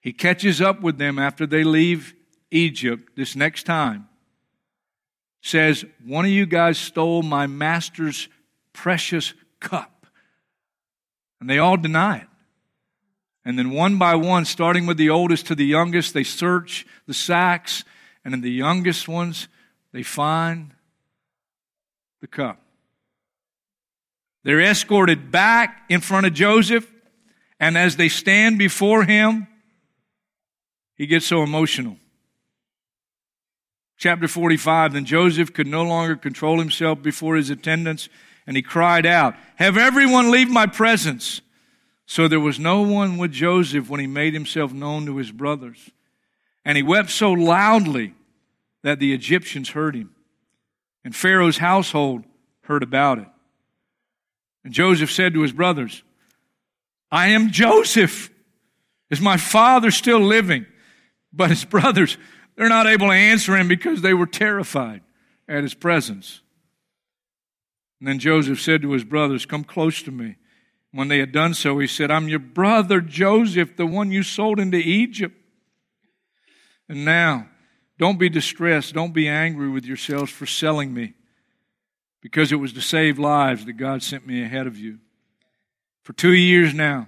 He 0.00 0.14
catches 0.14 0.62
up 0.62 0.80
with 0.80 0.96
them 0.96 1.18
after 1.18 1.46
they 1.46 1.64
leave 1.64 2.14
Egypt 2.50 3.10
this 3.14 3.36
next 3.36 3.64
time 3.64 4.08
says, 5.42 5.84
One 6.06 6.24
of 6.24 6.30
you 6.30 6.46
guys 6.46 6.78
stole 6.78 7.22
my 7.22 7.46
master's 7.46 8.28
precious 8.72 9.34
cup. 9.60 10.06
And 11.40 11.50
they 11.50 11.58
all 11.58 11.76
deny 11.76 12.18
it. 12.18 12.28
And 13.44 13.58
then 13.58 13.70
one 13.70 13.98
by 13.98 14.14
one, 14.14 14.44
starting 14.44 14.86
with 14.86 14.96
the 14.96 15.10
oldest 15.10 15.46
to 15.48 15.56
the 15.56 15.66
youngest, 15.66 16.14
they 16.14 16.22
search 16.22 16.86
the 17.06 17.14
sacks. 17.14 17.84
And 18.24 18.32
in 18.32 18.40
the 18.40 18.50
youngest 18.50 19.08
ones, 19.08 19.48
they 19.92 20.04
find 20.04 20.72
the 22.20 22.28
cup. 22.28 22.60
They're 24.44 24.60
escorted 24.60 25.32
back 25.32 25.84
in 25.88 26.00
front 26.00 26.26
of 26.26 26.34
Joseph. 26.34 26.88
And 27.58 27.76
as 27.76 27.96
they 27.96 28.08
stand 28.08 28.58
before 28.58 29.04
him, 29.04 29.48
he 30.96 31.06
gets 31.06 31.26
so 31.26 31.42
emotional 31.42 31.96
chapter 34.02 34.26
45, 34.26 34.94
then 34.94 35.04
Joseph 35.04 35.52
could 35.52 35.68
no 35.68 35.84
longer 35.84 36.16
control 36.16 36.58
himself 36.58 37.00
before 37.00 37.36
his 37.36 37.50
attendants, 37.50 38.08
and 38.48 38.56
he 38.56 38.62
cried 38.62 39.06
out, 39.06 39.36
Have 39.54 39.78
everyone 39.78 40.32
leave 40.32 40.50
my 40.50 40.66
presence. 40.66 41.40
So 42.04 42.26
there 42.26 42.40
was 42.40 42.58
no 42.58 42.82
one 42.82 43.16
with 43.16 43.30
Joseph 43.30 43.88
when 43.88 44.00
he 44.00 44.08
made 44.08 44.34
himself 44.34 44.72
known 44.72 45.06
to 45.06 45.18
his 45.18 45.30
brothers. 45.30 45.90
And 46.64 46.76
he 46.76 46.82
wept 46.82 47.10
so 47.10 47.30
loudly 47.30 48.14
that 48.82 48.98
the 48.98 49.14
Egyptians 49.14 49.70
heard 49.70 49.94
him. 49.94 50.10
And 51.04 51.14
Pharaoh's 51.14 51.58
household 51.58 52.24
heard 52.62 52.82
about 52.82 53.18
it. 53.18 53.28
And 54.64 54.74
Joseph 54.74 55.12
said 55.12 55.32
to 55.34 55.42
his 55.42 55.52
brothers, 55.52 56.02
I 57.12 57.28
am 57.28 57.52
Joseph. 57.52 58.30
Is 59.10 59.20
my 59.20 59.36
father 59.36 59.92
still 59.92 60.20
living? 60.20 60.66
But 61.32 61.50
his 61.50 61.64
brothers 61.76 62.18
they're 62.56 62.68
not 62.68 62.86
able 62.86 63.08
to 63.08 63.12
answer 63.12 63.56
him 63.56 63.68
because 63.68 64.02
they 64.02 64.14
were 64.14 64.26
terrified 64.26 65.02
at 65.48 65.62
his 65.62 65.74
presence. 65.74 66.40
And 67.98 68.08
then 68.08 68.18
Joseph 68.18 68.60
said 68.60 68.82
to 68.82 68.92
his 68.92 69.04
brothers, 69.04 69.46
Come 69.46 69.64
close 69.64 70.02
to 70.02 70.10
me. 70.10 70.36
When 70.90 71.08
they 71.08 71.18
had 71.18 71.32
done 71.32 71.54
so, 71.54 71.78
he 71.78 71.86
said, 71.86 72.10
I'm 72.10 72.28
your 72.28 72.38
brother 72.38 73.00
Joseph, 73.00 73.76
the 73.76 73.86
one 73.86 74.12
you 74.12 74.22
sold 74.22 74.58
into 74.60 74.76
Egypt. 74.76 75.34
And 76.88 77.04
now, 77.04 77.48
don't 77.98 78.18
be 78.18 78.28
distressed. 78.28 78.92
Don't 78.92 79.14
be 79.14 79.28
angry 79.28 79.70
with 79.70 79.86
yourselves 79.86 80.30
for 80.30 80.44
selling 80.44 80.92
me, 80.92 81.14
because 82.20 82.52
it 82.52 82.56
was 82.56 82.72
to 82.74 82.82
save 82.82 83.18
lives 83.18 83.64
that 83.64 83.74
God 83.74 84.02
sent 84.02 84.26
me 84.26 84.42
ahead 84.42 84.66
of 84.66 84.76
you. 84.76 84.98
For 86.02 86.12
two 86.12 86.32
years 86.32 86.74
now, 86.74 87.06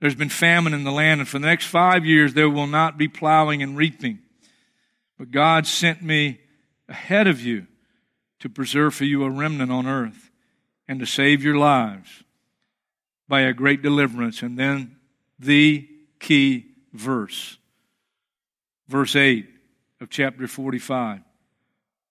there's 0.00 0.14
been 0.14 0.30
famine 0.30 0.74
in 0.74 0.84
the 0.84 0.90
land, 0.90 1.20
and 1.20 1.28
for 1.28 1.38
the 1.38 1.46
next 1.46 1.66
five 1.66 2.04
years, 2.04 2.34
there 2.34 2.50
will 2.50 2.66
not 2.66 2.98
be 2.98 3.08
plowing 3.08 3.62
and 3.62 3.76
reaping. 3.76 4.20
But 5.18 5.30
God 5.30 5.66
sent 5.66 6.02
me 6.02 6.40
ahead 6.88 7.26
of 7.26 7.40
you 7.40 7.66
to 8.40 8.48
preserve 8.48 8.94
for 8.94 9.04
you 9.04 9.24
a 9.24 9.30
remnant 9.30 9.72
on 9.72 9.86
earth 9.86 10.30
and 10.86 11.00
to 11.00 11.06
save 11.06 11.42
your 11.42 11.56
lives 11.56 12.22
by 13.28 13.40
a 13.40 13.52
great 13.52 13.82
deliverance. 13.82 14.42
And 14.42 14.58
then 14.58 14.96
the 15.38 15.88
key 16.20 16.66
verse. 16.92 17.58
Verse 18.88 19.16
8 19.16 19.48
of 20.00 20.10
chapter 20.10 20.46
45. 20.46 21.20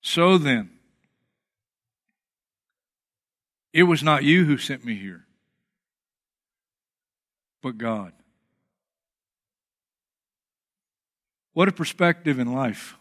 So 0.02 0.38
then, 0.38 0.72
it 3.74 3.84
was 3.84 4.04
not 4.04 4.24
you 4.24 4.46
who 4.46 4.58
sent 4.58 4.86
me 4.86 4.96
here, 4.96 5.26
but 7.62 7.78
God. 7.78 8.14
What 11.56 11.70
a 11.70 11.72
perspective 11.72 12.38
in 12.38 12.52
life. 12.52 12.98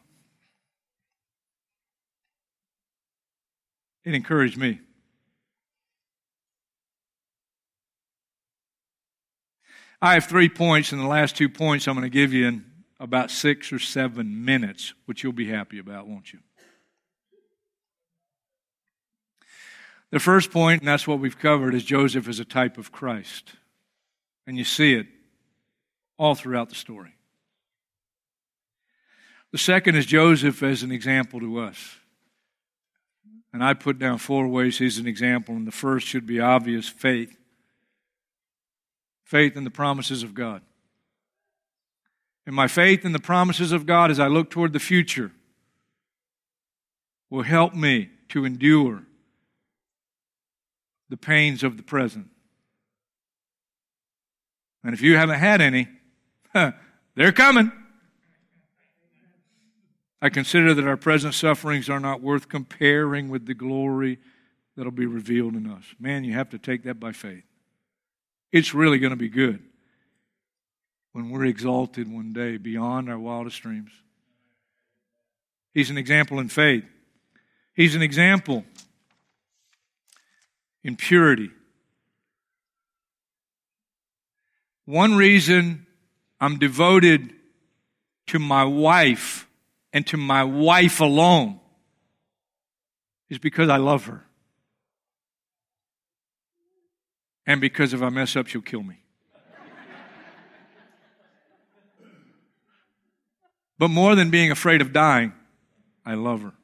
It 4.04 4.14
encouraged 4.14 4.56
me. 4.56 4.78
I 10.00 10.14
have 10.14 10.26
three 10.26 10.48
points, 10.48 10.92
and 10.92 11.00
the 11.00 11.06
last 11.08 11.34
two 11.34 11.48
points 11.48 11.88
I'm 11.88 11.94
going 11.94 12.04
to 12.04 12.08
give 12.08 12.32
you 12.32 12.46
in 12.46 12.64
about 13.00 13.32
six 13.32 13.72
or 13.72 13.80
seven 13.80 14.44
minutes, 14.44 14.94
which 15.06 15.24
you'll 15.24 15.32
be 15.32 15.48
happy 15.48 15.80
about, 15.80 16.06
won't 16.06 16.32
you? 16.32 16.38
The 20.12 20.20
first 20.20 20.52
point, 20.52 20.82
and 20.82 20.86
that's 20.86 21.08
what 21.08 21.18
we've 21.18 21.38
covered, 21.38 21.74
is 21.74 21.82
Joseph 21.82 22.28
is 22.28 22.38
a 22.38 22.44
type 22.44 22.78
of 22.78 22.92
Christ. 22.92 23.50
And 24.46 24.56
you 24.56 24.62
see 24.62 24.94
it 24.94 25.08
all 26.18 26.36
throughout 26.36 26.68
the 26.68 26.76
story. 26.76 27.13
The 29.54 29.58
second 29.58 29.94
is 29.94 30.04
Joseph 30.04 30.64
as 30.64 30.82
an 30.82 30.90
example 30.90 31.38
to 31.38 31.60
us. 31.60 31.98
And 33.52 33.62
I 33.62 33.72
put 33.72 34.00
down 34.00 34.18
four 34.18 34.48
ways 34.48 34.78
he's 34.78 34.98
an 34.98 35.06
example, 35.06 35.54
and 35.54 35.64
the 35.64 35.70
first 35.70 36.08
should 36.08 36.26
be 36.26 36.40
obvious 36.40 36.88
faith. 36.88 37.38
Faith 39.22 39.56
in 39.56 39.62
the 39.62 39.70
promises 39.70 40.24
of 40.24 40.34
God. 40.34 40.60
And 42.44 42.56
my 42.56 42.66
faith 42.66 43.04
in 43.04 43.12
the 43.12 43.20
promises 43.20 43.70
of 43.70 43.86
God 43.86 44.10
as 44.10 44.18
I 44.18 44.26
look 44.26 44.50
toward 44.50 44.72
the 44.72 44.80
future 44.80 45.30
will 47.30 47.44
help 47.44 47.74
me 47.74 48.10
to 48.30 48.44
endure 48.44 49.04
the 51.10 51.16
pains 51.16 51.62
of 51.62 51.76
the 51.76 51.84
present. 51.84 52.28
And 54.82 54.94
if 54.94 55.00
you 55.00 55.16
haven't 55.16 55.38
had 55.38 55.60
any, 55.60 55.86
they're 57.14 57.30
coming. 57.30 57.70
I 60.24 60.30
consider 60.30 60.72
that 60.72 60.86
our 60.86 60.96
present 60.96 61.34
sufferings 61.34 61.90
are 61.90 62.00
not 62.00 62.22
worth 62.22 62.48
comparing 62.48 63.28
with 63.28 63.44
the 63.44 63.52
glory 63.52 64.18
that'll 64.74 64.90
be 64.90 65.04
revealed 65.04 65.54
in 65.54 65.70
us. 65.70 65.84
Man, 66.00 66.24
you 66.24 66.32
have 66.32 66.48
to 66.48 66.58
take 66.58 66.84
that 66.84 66.98
by 66.98 67.12
faith. 67.12 67.44
It's 68.50 68.72
really 68.72 68.98
going 68.98 69.10
to 69.10 69.18
be 69.18 69.28
good 69.28 69.62
when 71.12 71.28
we're 71.28 71.44
exalted 71.44 72.10
one 72.10 72.32
day 72.32 72.56
beyond 72.56 73.10
our 73.10 73.18
wildest 73.18 73.60
dreams. 73.60 73.90
He's 75.74 75.90
an 75.90 75.98
example 75.98 76.38
in 76.38 76.48
faith. 76.48 76.86
He's 77.74 77.94
an 77.94 78.00
example 78.00 78.64
in 80.82 80.96
purity. 80.96 81.50
One 84.86 85.16
reason 85.16 85.86
I'm 86.40 86.58
devoted 86.58 87.34
to 88.28 88.38
my 88.38 88.64
wife 88.64 89.46
and 89.94 90.04
to 90.08 90.16
my 90.16 90.42
wife 90.42 91.00
alone 91.00 91.60
is 93.30 93.38
because 93.38 93.68
I 93.68 93.76
love 93.76 94.06
her. 94.06 94.24
And 97.46 97.60
because 97.60 97.94
if 97.94 98.02
I 98.02 98.08
mess 98.08 98.34
up, 98.34 98.48
she'll 98.48 98.60
kill 98.60 98.82
me. 98.82 99.04
but 103.78 103.88
more 103.88 104.16
than 104.16 104.30
being 104.30 104.50
afraid 104.50 104.80
of 104.80 104.92
dying, 104.92 105.32
I 106.04 106.14
love 106.14 106.42
her. 106.42 106.54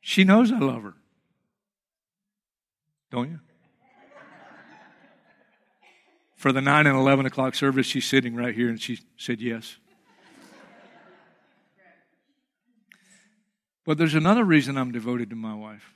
She 0.00 0.22
knows 0.22 0.52
I 0.52 0.58
love 0.58 0.84
her. 0.84 0.94
Don't 3.10 3.30
you? 3.30 3.40
For 6.36 6.52
the 6.52 6.60
9 6.60 6.86
and 6.86 6.96
11 6.96 7.26
o'clock 7.26 7.56
service, 7.56 7.86
she's 7.86 8.04
sitting 8.04 8.36
right 8.36 8.54
here 8.54 8.68
and 8.68 8.80
she 8.80 9.00
said 9.16 9.40
yes. 9.40 9.78
But 13.86 13.98
there's 13.98 14.14
another 14.14 14.44
reason 14.44 14.76
I'm 14.76 14.90
devoted 14.90 15.30
to 15.30 15.36
my 15.36 15.54
wife. 15.54 15.94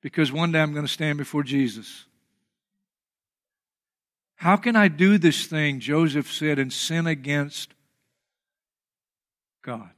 Because 0.00 0.32
one 0.32 0.50
day 0.50 0.60
I'm 0.60 0.72
going 0.72 0.86
to 0.86 0.92
stand 0.92 1.18
before 1.18 1.42
Jesus. 1.42 2.06
How 4.36 4.56
can 4.56 4.74
I 4.74 4.88
do 4.88 5.18
this 5.18 5.46
thing, 5.46 5.78
Joseph 5.78 6.32
said, 6.32 6.58
and 6.58 6.72
sin 6.72 7.06
against 7.06 7.74
God? 9.62 9.90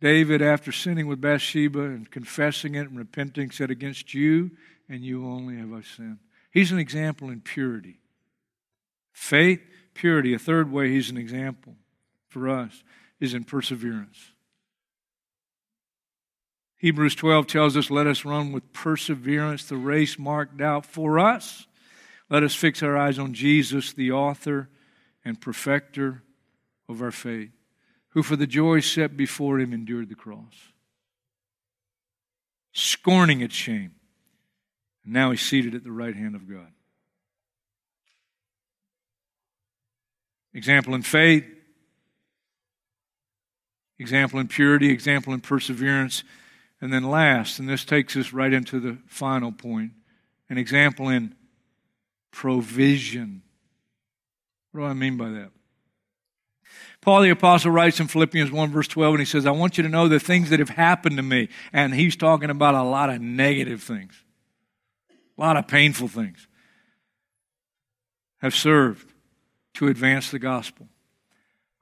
David, 0.00 0.40
after 0.40 0.70
sinning 0.70 1.08
with 1.08 1.20
Bathsheba 1.20 1.80
and 1.80 2.10
confessing 2.10 2.76
it 2.76 2.88
and 2.88 2.96
repenting, 2.96 3.50
said, 3.50 3.70
Against 3.70 4.14
you 4.14 4.52
and 4.88 5.02
you 5.02 5.26
only 5.26 5.56
have 5.56 5.72
I 5.72 5.82
sinned. 5.82 6.20
He's 6.52 6.70
an 6.70 6.78
example 6.78 7.28
in 7.28 7.40
purity. 7.40 7.98
Faith, 9.12 9.60
purity. 9.94 10.32
A 10.32 10.38
third 10.38 10.70
way 10.70 10.90
he's 10.90 11.10
an 11.10 11.16
example 11.16 11.74
for 12.34 12.50
us 12.50 12.84
is 13.18 13.32
in 13.32 13.44
perseverance. 13.44 14.32
Hebrews 16.76 17.14
12 17.14 17.46
tells 17.46 17.76
us, 17.78 17.90
Let 17.90 18.06
us 18.06 18.26
run 18.26 18.52
with 18.52 18.74
perseverance 18.74 19.64
the 19.64 19.76
race 19.76 20.18
marked 20.18 20.60
out 20.60 20.84
for 20.84 21.18
us. 21.18 21.66
Let 22.28 22.42
us 22.42 22.54
fix 22.54 22.82
our 22.82 22.96
eyes 22.96 23.18
on 23.18 23.32
Jesus, 23.32 23.94
the 23.94 24.12
author 24.12 24.68
and 25.24 25.40
perfecter 25.40 26.22
of 26.86 27.00
our 27.00 27.10
faith 27.10 27.52
who 28.14 28.22
for 28.22 28.36
the 28.36 28.46
joy 28.46 28.78
set 28.80 29.16
before 29.16 29.58
him 29.58 29.72
endured 29.72 30.08
the 30.08 30.14
cross, 30.14 30.54
scorning 32.72 33.40
its 33.40 33.54
shame. 33.54 33.92
And 35.04 35.12
now 35.12 35.32
he's 35.32 35.42
seated 35.42 35.74
at 35.74 35.82
the 35.82 35.90
right 35.90 36.14
hand 36.14 36.36
of 36.36 36.48
God. 36.48 36.70
Example 40.54 40.94
in 40.94 41.02
faith, 41.02 41.44
example 44.04 44.38
in 44.38 44.48
purity, 44.48 44.90
example 44.90 45.32
in 45.32 45.40
perseverance, 45.40 46.24
and 46.78 46.92
then 46.92 47.04
last, 47.04 47.58
and 47.58 47.66
this 47.66 47.86
takes 47.86 48.14
us 48.16 48.34
right 48.34 48.52
into 48.52 48.78
the 48.78 48.98
final 49.06 49.50
point, 49.50 49.92
an 50.50 50.58
example 50.58 51.08
in 51.08 51.34
provision. 52.30 53.40
What 54.72 54.80
do 54.80 54.86
I 54.86 54.92
mean 54.92 55.16
by 55.16 55.30
that? 55.30 55.50
Paul 57.00 57.22
the 57.22 57.30
Apostle 57.30 57.70
writes 57.70 57.98
in 58.00 58.08
Philippians 58.08 58.50
1, 58.52 58.70
verse 58.70 58.88
12, 58.88 59.14
and 59.14 59.20
he 59.20 59.24
says, 59.24 59.46
I 59.46 59.52
want 59.52 59.78
you 59.78 59.84
to 59.84 59.88
know 59.88 60.08
the 60.08 60.20
things 60.20 60.50
that 60.50 60.58
have 60.58 60.68
happened 60.68 61.16
to 61.16 61.22
me. 61.22 61.48
And 61.72 61.94
he's 61.94 62.16
talking 62.16 62.50
about 62.50 62.74
a 62.74 62.82
lot 62.82 63.08
of 63.08 63.22
negative 63.22 63.82
things, 63.82 64.12
a 65.38 65.40
lot 65.40 65.56
of 65.56 65.66
painful 65.66 66.08
things, 66.08 66.46
have 68.42 68.54
served 68.54 69.10
to 69.74 69.88
advance 69.88 70.30
the 70.30 70.38
gospel. 70.38 70.88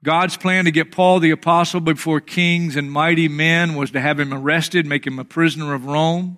God's 0.03 0.35
plan 0.35 0.65
to 0.65 0.71
get 0.71 0.91
Paul 0.91 1.21
the 1.21 1.31
Apostle 1.31 1.79
before 1.79 2.19
kings 2.19 2.75
and 2.75 2.91
mighty 2.91 3.29
men 3.29 3.75
was 3.75 3.91
to 3.91 4.01
have 4.01 4.19
him 4.19 4.33
arrested, 4.33 4.85
make 4.85 5.07
him 5.07 5.17
a 5.17 5.23
prisoner 5.23 5.73
of 5.73 5.85
Rome. 5.85 6.37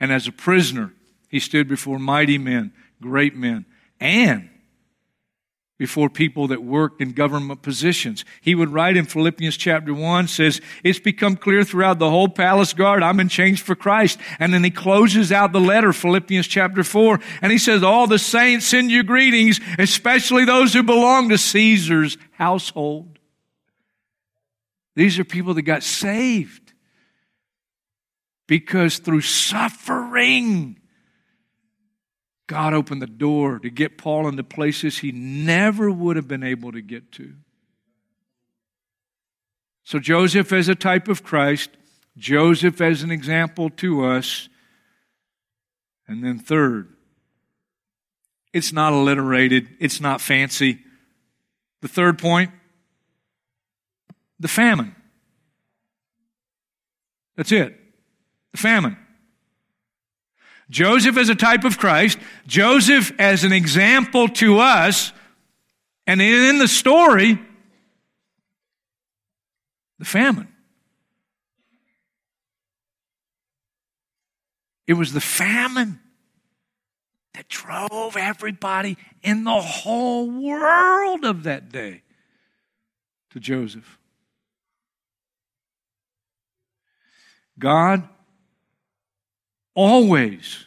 And 0.00 0.10
as 0.10 0.26
a 0.26 0.32
prisoner, 0.32 0.94
he 1.28 1.38
stood 1.38 1.68
before 1.68 1.98
mighty 1.98 2.38
men, 2.38 2.72
great 3.00 3.36
men, 3.36 3.66
and 4.00 4.48
before 5.78 6.08
people 6.08 6.48
that 6.48 6.62
worked 6.62 7.02
in 7.02 7.12
government 7.12 7.60
positions. 7.60 8.24
He 8.40 8.54
would 8.54 8.70
write 8.70 8.96
in 8.96 9.04
Philippians 9.04 9.56
chapter 9.56 9.92
1 9.92 10.28
says, 10.28 10.60
It's 10.82 10.98
become 10.98 11.36
clear 11.36 11.64
throughout 11.64 11.98
the 11.98 12.08
whole 12.08 12.28
palace 12.28 12.72
guard, 12.72 13.02
I'm 13.02 13.20
in 13.20 13.28
chains 13.28 13.60
for 13.60 13.74
Christ. 13.74 14.18
And 14.38 14.54
then 14.54 14.64
he 14.64 14.70
closes 14.70 15.32
out 15.32 15.52
the 15.52 15.60
letter, 15.60 15.92
Philippians 15.92 16.46
chapter 16.46 16.82
4, 16.82 17.20
and 17.42 17.52
he 17.52 17.58
says, 17.58 17.82
All 17.82 18.06
the 18.06 18.18
saints 18.18 18.66
send 18.66 18.90
you 18.90 19.02
greetings, 19.02 19.60
especially 19.78 20.44
those 20.44 20.72
who 20.72 20.82
belong 20.82 21.28
to 21.28 21.38
Caesar's 21.38 22.16
household. 22.32 23.18
These 24.94 25.18
are 25.18 25.24
people 25.24 25.52
that 25.54 25.62
got 25.62 25.82
saved 25.82 26.72
because 28.46 28.98
through 28.98 29.20
suffering, 29.20 30.80
God 32.46 32.74
opened 32.74 33.02
the 33.02 33.06
door 33.06 33.58
to 33.58 33.70
get 33.70 33.98
Paul 33.98 34.28
into 34.28 34.44
places 34.44 34.98
he 34.98 35.12
never 35.12 35.90
would 35.90 36.16
have 36.16 36.28
been 36.28 36.44
able 36.44 36.72
to 36.72 36.80
get 36.80 37.10
to. 37.12 37.34
So, 39.84 39.98
Joseph 39.98 40.52
as 40.52 40.68
a 40.68 40.74
type 40.74 41.08
of 41.08 41.22
Christ, 41.22 41.70
Joseph 42.16 42.80
as 42.80 43.02
an 43.02 43.10
example 43.10 43.70
to 43.70 44.04
us. 44.04 44.48
And 46.08 46.24
then, 46.24 46.38
third, 46.38 46.94
it's 48.52 48.72
not 48.72 48.92
alliterated, 48.92 49.68
it's 49.80 50.00
not 50.00 50.20
fancy. 50.20 50.80
The 51.82 51.88
third 51.88 52.18
point 52.18 52.50
the 54.38 54.48
famine. 54.48 54.94
That's 57.36 57.52
it. 57.52 57.78
The 58.52 58.58
famine. 58.58 58.96
Joseph 60.68 61.16
as 61.16 61.28
a 61.28 61.34
type 61.34 61.64
of 61.64 61.78
Christ, 61.78 62.18
Joseph 62.46 63.12
as 63.18 63.44
an 63.44 63.52
example 63.52 64.28
to 64.28 64.58
us, 64.58 65.12
and 66.06 66.20
in 66.20 66.58
the 66.58 66.68
story, 66.68 67.38
the 69.98 70.04
famine. 70.04 70.48
It 74.86 74.94
was 74.94 75.12
the 75.12 75.20
famine 75.20 76.00
that 77.34 77.48
drove 77.48 78.16
everybody 78.16 78.96
in 79.22 79.44
the 79.44 79.60
whole 79.60 80.30
world 80.30 81.24
of 81.24 81.42
that 81.44 81.70
day 81.70 82.02
to 83.30 83.40
Joseph. 83.40 83.98
God 87.58 88.08
always 89.76 90.66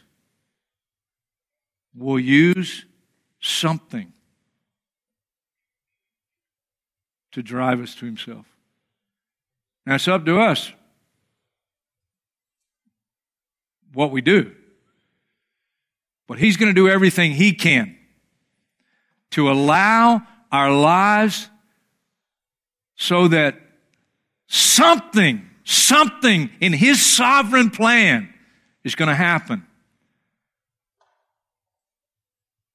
will 1.94 2.18
use 2.18 2.86
something 3.40 4.12
to 7.32 7.42
drive 7.42 7.80
us 7.80 7.94
to 7.96 8.06
Himself. 8.06 8.46
It's 9.86 10.08
up 10.08 10.24
to 10.26 10.40
us 10.40 10.72
what 13.92 14.12
we 14.12 14.20
do. 14.20 14.54
But 16.28 16.38
He's 16.38 16.56
going 16.56 16.70
to 16.70 16.74
do 16.74 16.88
everything 16.88 17.32
He 17.32 17.52
can 17.52 17.96
to 19.30 19.50
allow 19.50 20.22
our 20.52 20.72
lives 20.72 21.48
so 22.96 23.28
that 23.28 23.56
something, 24.46 25.48
something 25.64 26.50
in 26.60 26.72
His 26.72 27.04
sovereign 27.04 27.70
plan 27.70 28.32
is 28.84 28.94
going 28.94 29.08
to 29.08 29.14
happen. 29.14 29.66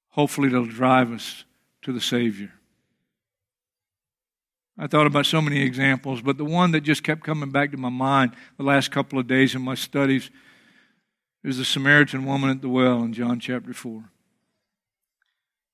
Hopefully, 0.09 0.47
it'll 0.47 0.65
drive 0.65 1.11
us 1.11 1.43
to 1.81 1.91
the 1.91 2.01
Savior. 2.01 2.51
I 4.77 4.87
thought 4.87 5.07
about 5.07 5.25
so 5.25 5.41
many 5.41 5.61
examples, 5.61 6.21
but 6.21 6.37
the 6.37 6.45
one 6.45 6.71
that 6.71 6.81
just 6.81 7.03
kept 7.03 7.23
coming 7.23 7.49
back 7.49 7.71
to 7.71 7.77
my 7.77 7.89
mind 7.89 8.35
the 8.57 8.63
last 8.63 8.91
couple 8.91 9.17
of 9.19 9.27
days 9.27 9.55
in 9.55 9.61
my 9.61 9.75
studies 9.75 10.29
is 11.43 11.57
the 11.57 11.65
Samaritan 11.65 12.25
woman 12.25 12.49
at 12.49 12.61
the 12.61 12.69
well 12.69 13.03
in 13.03 13.13
John 13.13 13.39
chapter 13.39 13.73
4. 13.73 14.03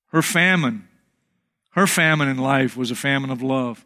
Her 0.07 0.21
famine, 0.21 0.87
her 1.71 1.87
famine 1.87 2.27
in 2.27 2.37
life 2.37 2.75
was 2.75 2.91
a 2.91 2.95
famine 2.95 3.29
of 3.29 3.41
love. 3.41 3.85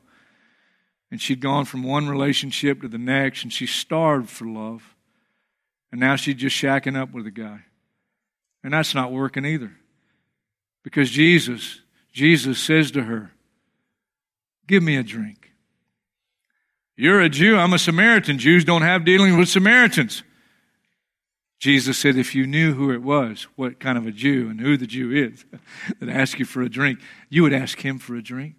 And 1.11 1.21
she'd 1.21 1.39
gone 1.39 1.65
from 1.65 1.83
one 1.83 2.09
relationship 2.09 2.81
to 2.81 2.87
the 2.87 2.97
next, 2.97 3.43
and 3.43 3.53
she 3.53 3.67
starved 3.67 4.29
for 4.29 4.45
love. 4.45 4.94
And 5.95 6.01
now 6.01 6.17
she's 6.17 6.35
just 6.35 6.57
shacking 6.57 6.97
up 6.97 7.13
with 7.13 7.25
a 7.25 7.31
guy. 7.31 7.61
And 8.65 8.73
that's 8.73 8.93
not 8.93 9.13
working 9.13 9.45
either. 9.45 9.71
Because 10.83 11.09
Jesus, 11.09 11.79
Jesus 12.11 12.59
says 12.59 12.91
to 12.91 13.03
her, 13.03 13.31
Give 14.67 14.83
me 14.83 14.97
a 14.97 15.03
drink. 15.03 15.53
You're 16.97 17.21
a 17.21 17.29
Jew, 17.29 17.55
I'm 17.55 17.71
a 17.71 17.79
Samaritan. 17.79 18.39
Jews 18.39 18.65
don't 18.65 18.81
have 18.81 19.05
dealings 19.05 19.37
with 19.37 19.47
Samaritans. 19.47 20.23
Jesus 21.59 21.97
said, 21.97 22.17
if 22.17 22.35
you 22.35 22.45
knew 22.45 22.73
who 22.73 22.91
it 22.91 23.01
was, 23.01 23.47
what 23.55 23.79
kind 23.79 23.97
of 23.97 24.05
a 24.05 24.11
Jew 24.11 24.49
and 24.49 24.59
who 24.59 24.75
the 24.75 24.87
Jew 24.87 25.13
is 25.13 25.45
that 26.01 26.09
asked 26.09 26.39
you 26.39 26.43
for 26.43 26.61
a 26.61 26.67
drink, 26.67 26.99
you 27.29 27.41
would 27.43 27.53
ask 27.53 27.79
him 27.79 27.99
for 27.99 28.17
a 28.17 28.21
drink. 28.21 28.55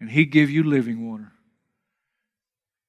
And 0.00 0.08
he'd 0.08 0.32
give 0.32 0.48
you 0.48 0.62
living 0.62 1.06
water. 1.06 1.32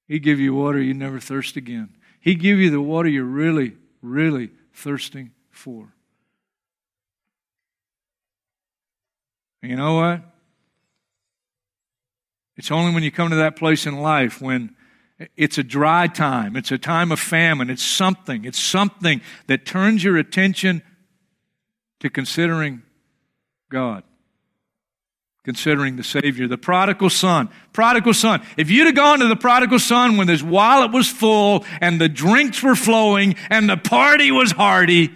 He'd 0.07 0.23
give 0.23 0.39
you 0.39 0.53
water 0.53 0.81
you'd 0.81 0.95
never 0.95 1.19
thirst 1.19 1.57
again. 1.57 1.97
He'd 2.21 2.39
give 2.39 2.60
you 2.60 2.69
the 2.69 2.81
water 2.81 3.10
you're 3.10 3.23
really, 3.23 3.73
really 4.01 4.51
thirsting 4.73 5.31
for. 5.49 5.93
And 9.62 9.71
you 9.71 9.77
know 9.77 9.95
what? 9.95 10.21
It's 12.57 12.71
only 12.71 12.93
when 12.93 13.03
you 13.03 13.12
come 13.12 13.31
to 13.31 13.38
that 13.38 13.55
place 13.55 13.86
in 13.86 13.99
life 13.99 14.41
when 14.41 14.75
it's 15.36 15.57
a 15.57 15.63
dry 15.63 16.07
time, 16.07 16.55
it's 16.55 16.71
a 16.71 16.77
time 16.77 17.12
of 17.12 17.19
famine, 17.19 17.69
it's 17.69 17.84
something, 17.84 18.45
it's 18.45 18.60
something 18.60 19.21
that 19.47 19.65
turns 19.65 20.03
your 20.03 20.17
attention 20.17 20.81
to 21.99 22.10
considering 22.10 22.81
God, 23.69 24.03
considering 25.43 25.95
the 25.95 26.04
Savior. 26.04 26.47
The 26.47 26.58
prodigal 26.58 27.10
son, 27.10 27.49
prodigal 27.73 28.13
son. 28.13 28.41
If 28.58 28.69
you'd 28.69 28.86
have 28.86 28.95
gone 28.95 29.19
to 29.19 29.27
the 29.27 29.36
prodigal 29.36 29.80
son 29.80 30.17
when 30.17 30.27
his 30.27 30.43
wallet 30.43 30.91
was 30.91 31.08
full 31.08 31.65
and 31.80 31.99
the 31.99 32.10
drinks 32.10 32.62
were 32.62 32.75
flowing 32.75 33.36
and 33.49 33.69
the 33.69 33.77
party 33.77 34.32
was 34.32 34.51
hearty, 34.51 35.12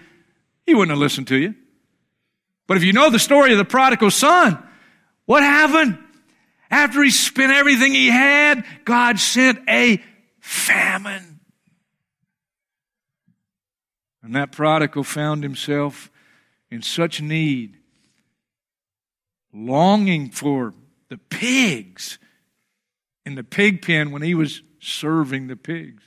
he 0.66 0.74
wouldn't 0.74 0.92
have 0.92 1.00
listened 1.00 1.28
to 1.28 1.38
you. 1.38 1.56
But 2.68 2.78
if 2.78 2.84
you 2.84 2.94
know 2.94 3.10
the 3.10 3.20
story 3.20 3.52
of 3.52 3.58
the 3.58 3.66
prodigal 3.66 4.12
son, 4.12 4.62
what 5.26 5.44
happened? 5.44 6.00
After 6.72 7.04
he 7.04 7.12
spent 7.12 7.52
everything 7.52 7.94
he 7.94 8.08
had, 8.08 8.66
God 8.86 9.20
sent 9.20 9.60
a 9.70 10.02
famine. 10.40 11.40
And 14.24 14.36
that 14.36 14.52
prodigal 14.52 15.04
found 15.04 15.44
himself 15.44 16.10
in 16.72 16.82
such 16.82 17.22
need, 17.22 17.78
longing 19.56 20.30
for 20.30 20.74
the 21.10 21.18
pigs 21.18 22.20
in 23.26 23.36
the 23.36 23.44
pig 23.44 23.82
pen 23.82 24.12
when 24.12 24.22
he 24.22 24.36
was 24.36 24.62
serving 24.80 25.48
the 25.48 25.56
pigs. 25.56 26.04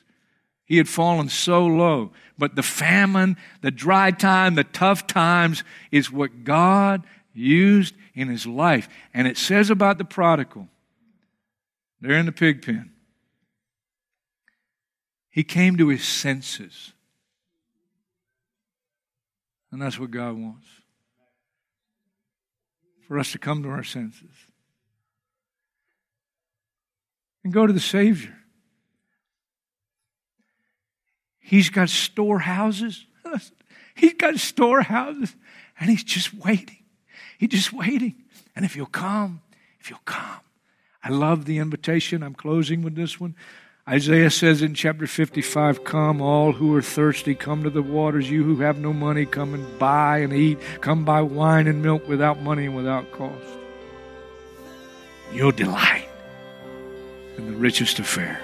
He 0.67 0.77
had 0.77 0.89
fallen 0.89 1.31
so 1.31 1.65
low. 1.65 2.13
But 2.37 2.55
the 2.55 2.63
famine, 2.63 3.39
the 3.63 3.71
dry 3.71 4.11
time, 4.11 4.55
the 4.55 4.65
tough 4.65 5.07
times 5.07 5.65
is 5.91 6.13
what 6.13 6.45
God 6.45 7.07
used 7.33 7.95
in 8.15 8.29
his 8.29 8.47
life. 8.47 8.89
And 9.15 9.27
it 9.27 9.39
says 9.39 9.71
about 9.71 9.97
the 9.97 10.05
prodigal, 10.05 10.69
there 12.01 12.19
in 12.19 12.27
the 12.27 12.33
pig 12.33 12.65
pen, 12.65 12.93
he 15.31 15.43
came 15.43 15.77
to 15.79 15.89
his 15.89 16.05
senses. 16.05 16.93
And 19.73 19.81
that's 19.81 19.99
what 19.99 20.11
God 20.11 20.37
wants 20.37 20.67
for 23.09 23.19
us 23.19 23.33
to 23.33 23.39
come 23.39 23.63
to 23.63 23.71
our 23.71 23.83
senses 23.83 24.31
and 27.43 27.53
go 27.53 27.67
to 27.67 27.73
the 27.73 27.81
Savior. 27.81 28.37
He's 31.39 31.71
got 31.71 31.89
storehouses. 31.89 33.07
He's 33.95 34.13
got 34.13 34.37
storehouses, 34.37 35.35
and 35.81 35.89
He's 35.89 36.05
just 36.05 36.35
waiting. 36.35 36.85
He's 37.39 37.49
just 37.49 37.73
waiting. 37.73 38.17
And 38.55 38.67
if 38.67 38.77
you'll 38.77 38.87
come, 38.87 39.41
if 39.81 39.89
you'll 39.89 39.99
come. 40.05 40.41
I 41.03 41.09
love 41.09 41.47
the 41.47 41.59
invitation. 41.59 42.23
I'm 42.23 42.35
closing 42.35 42.83
with 42.83 42.95
this 42.95 43.19
one. 43.19 43.35
Isaiah 43.89 44.31
says 44.31 44.61
in 44.61 44.75
chapter 44.75 45.07
55, 45.07 45.83
Come, 45.83 46.21
all 46.21 46.53
who 46.53 46.77
are 46.77 46.83
thirsty, 46.83 47.35
come 47.35 47.63
to 47.63 47.71
the 47.71 47.83
waters. 47.83 48.31
You 48.31 48.45
who 48.45 48.57
have 48.57 48.79
no 48.79 48.93
money, 48.93 49.25
come 49.25 49.55
and 49.55 49.79
buy 49.79 50.19
and 50.19 50.31
eat. 50.31 50.59
Come 50.83 51.07
buy 51.07 51.23
wine 51.23 51.67
and 51.67 51.83
milk 51.83 52.07
without 52.07 52.43
money 52.43 52.67
and 52.67 52.77
without 52.77 53.11
cost. 53.13 53.47
You'll 55.33 55.53
delight 55.53 56.07
in 57.39 57.51
the 57.51 57.57
richest 57.57 57.99
affair. 57.99 58.43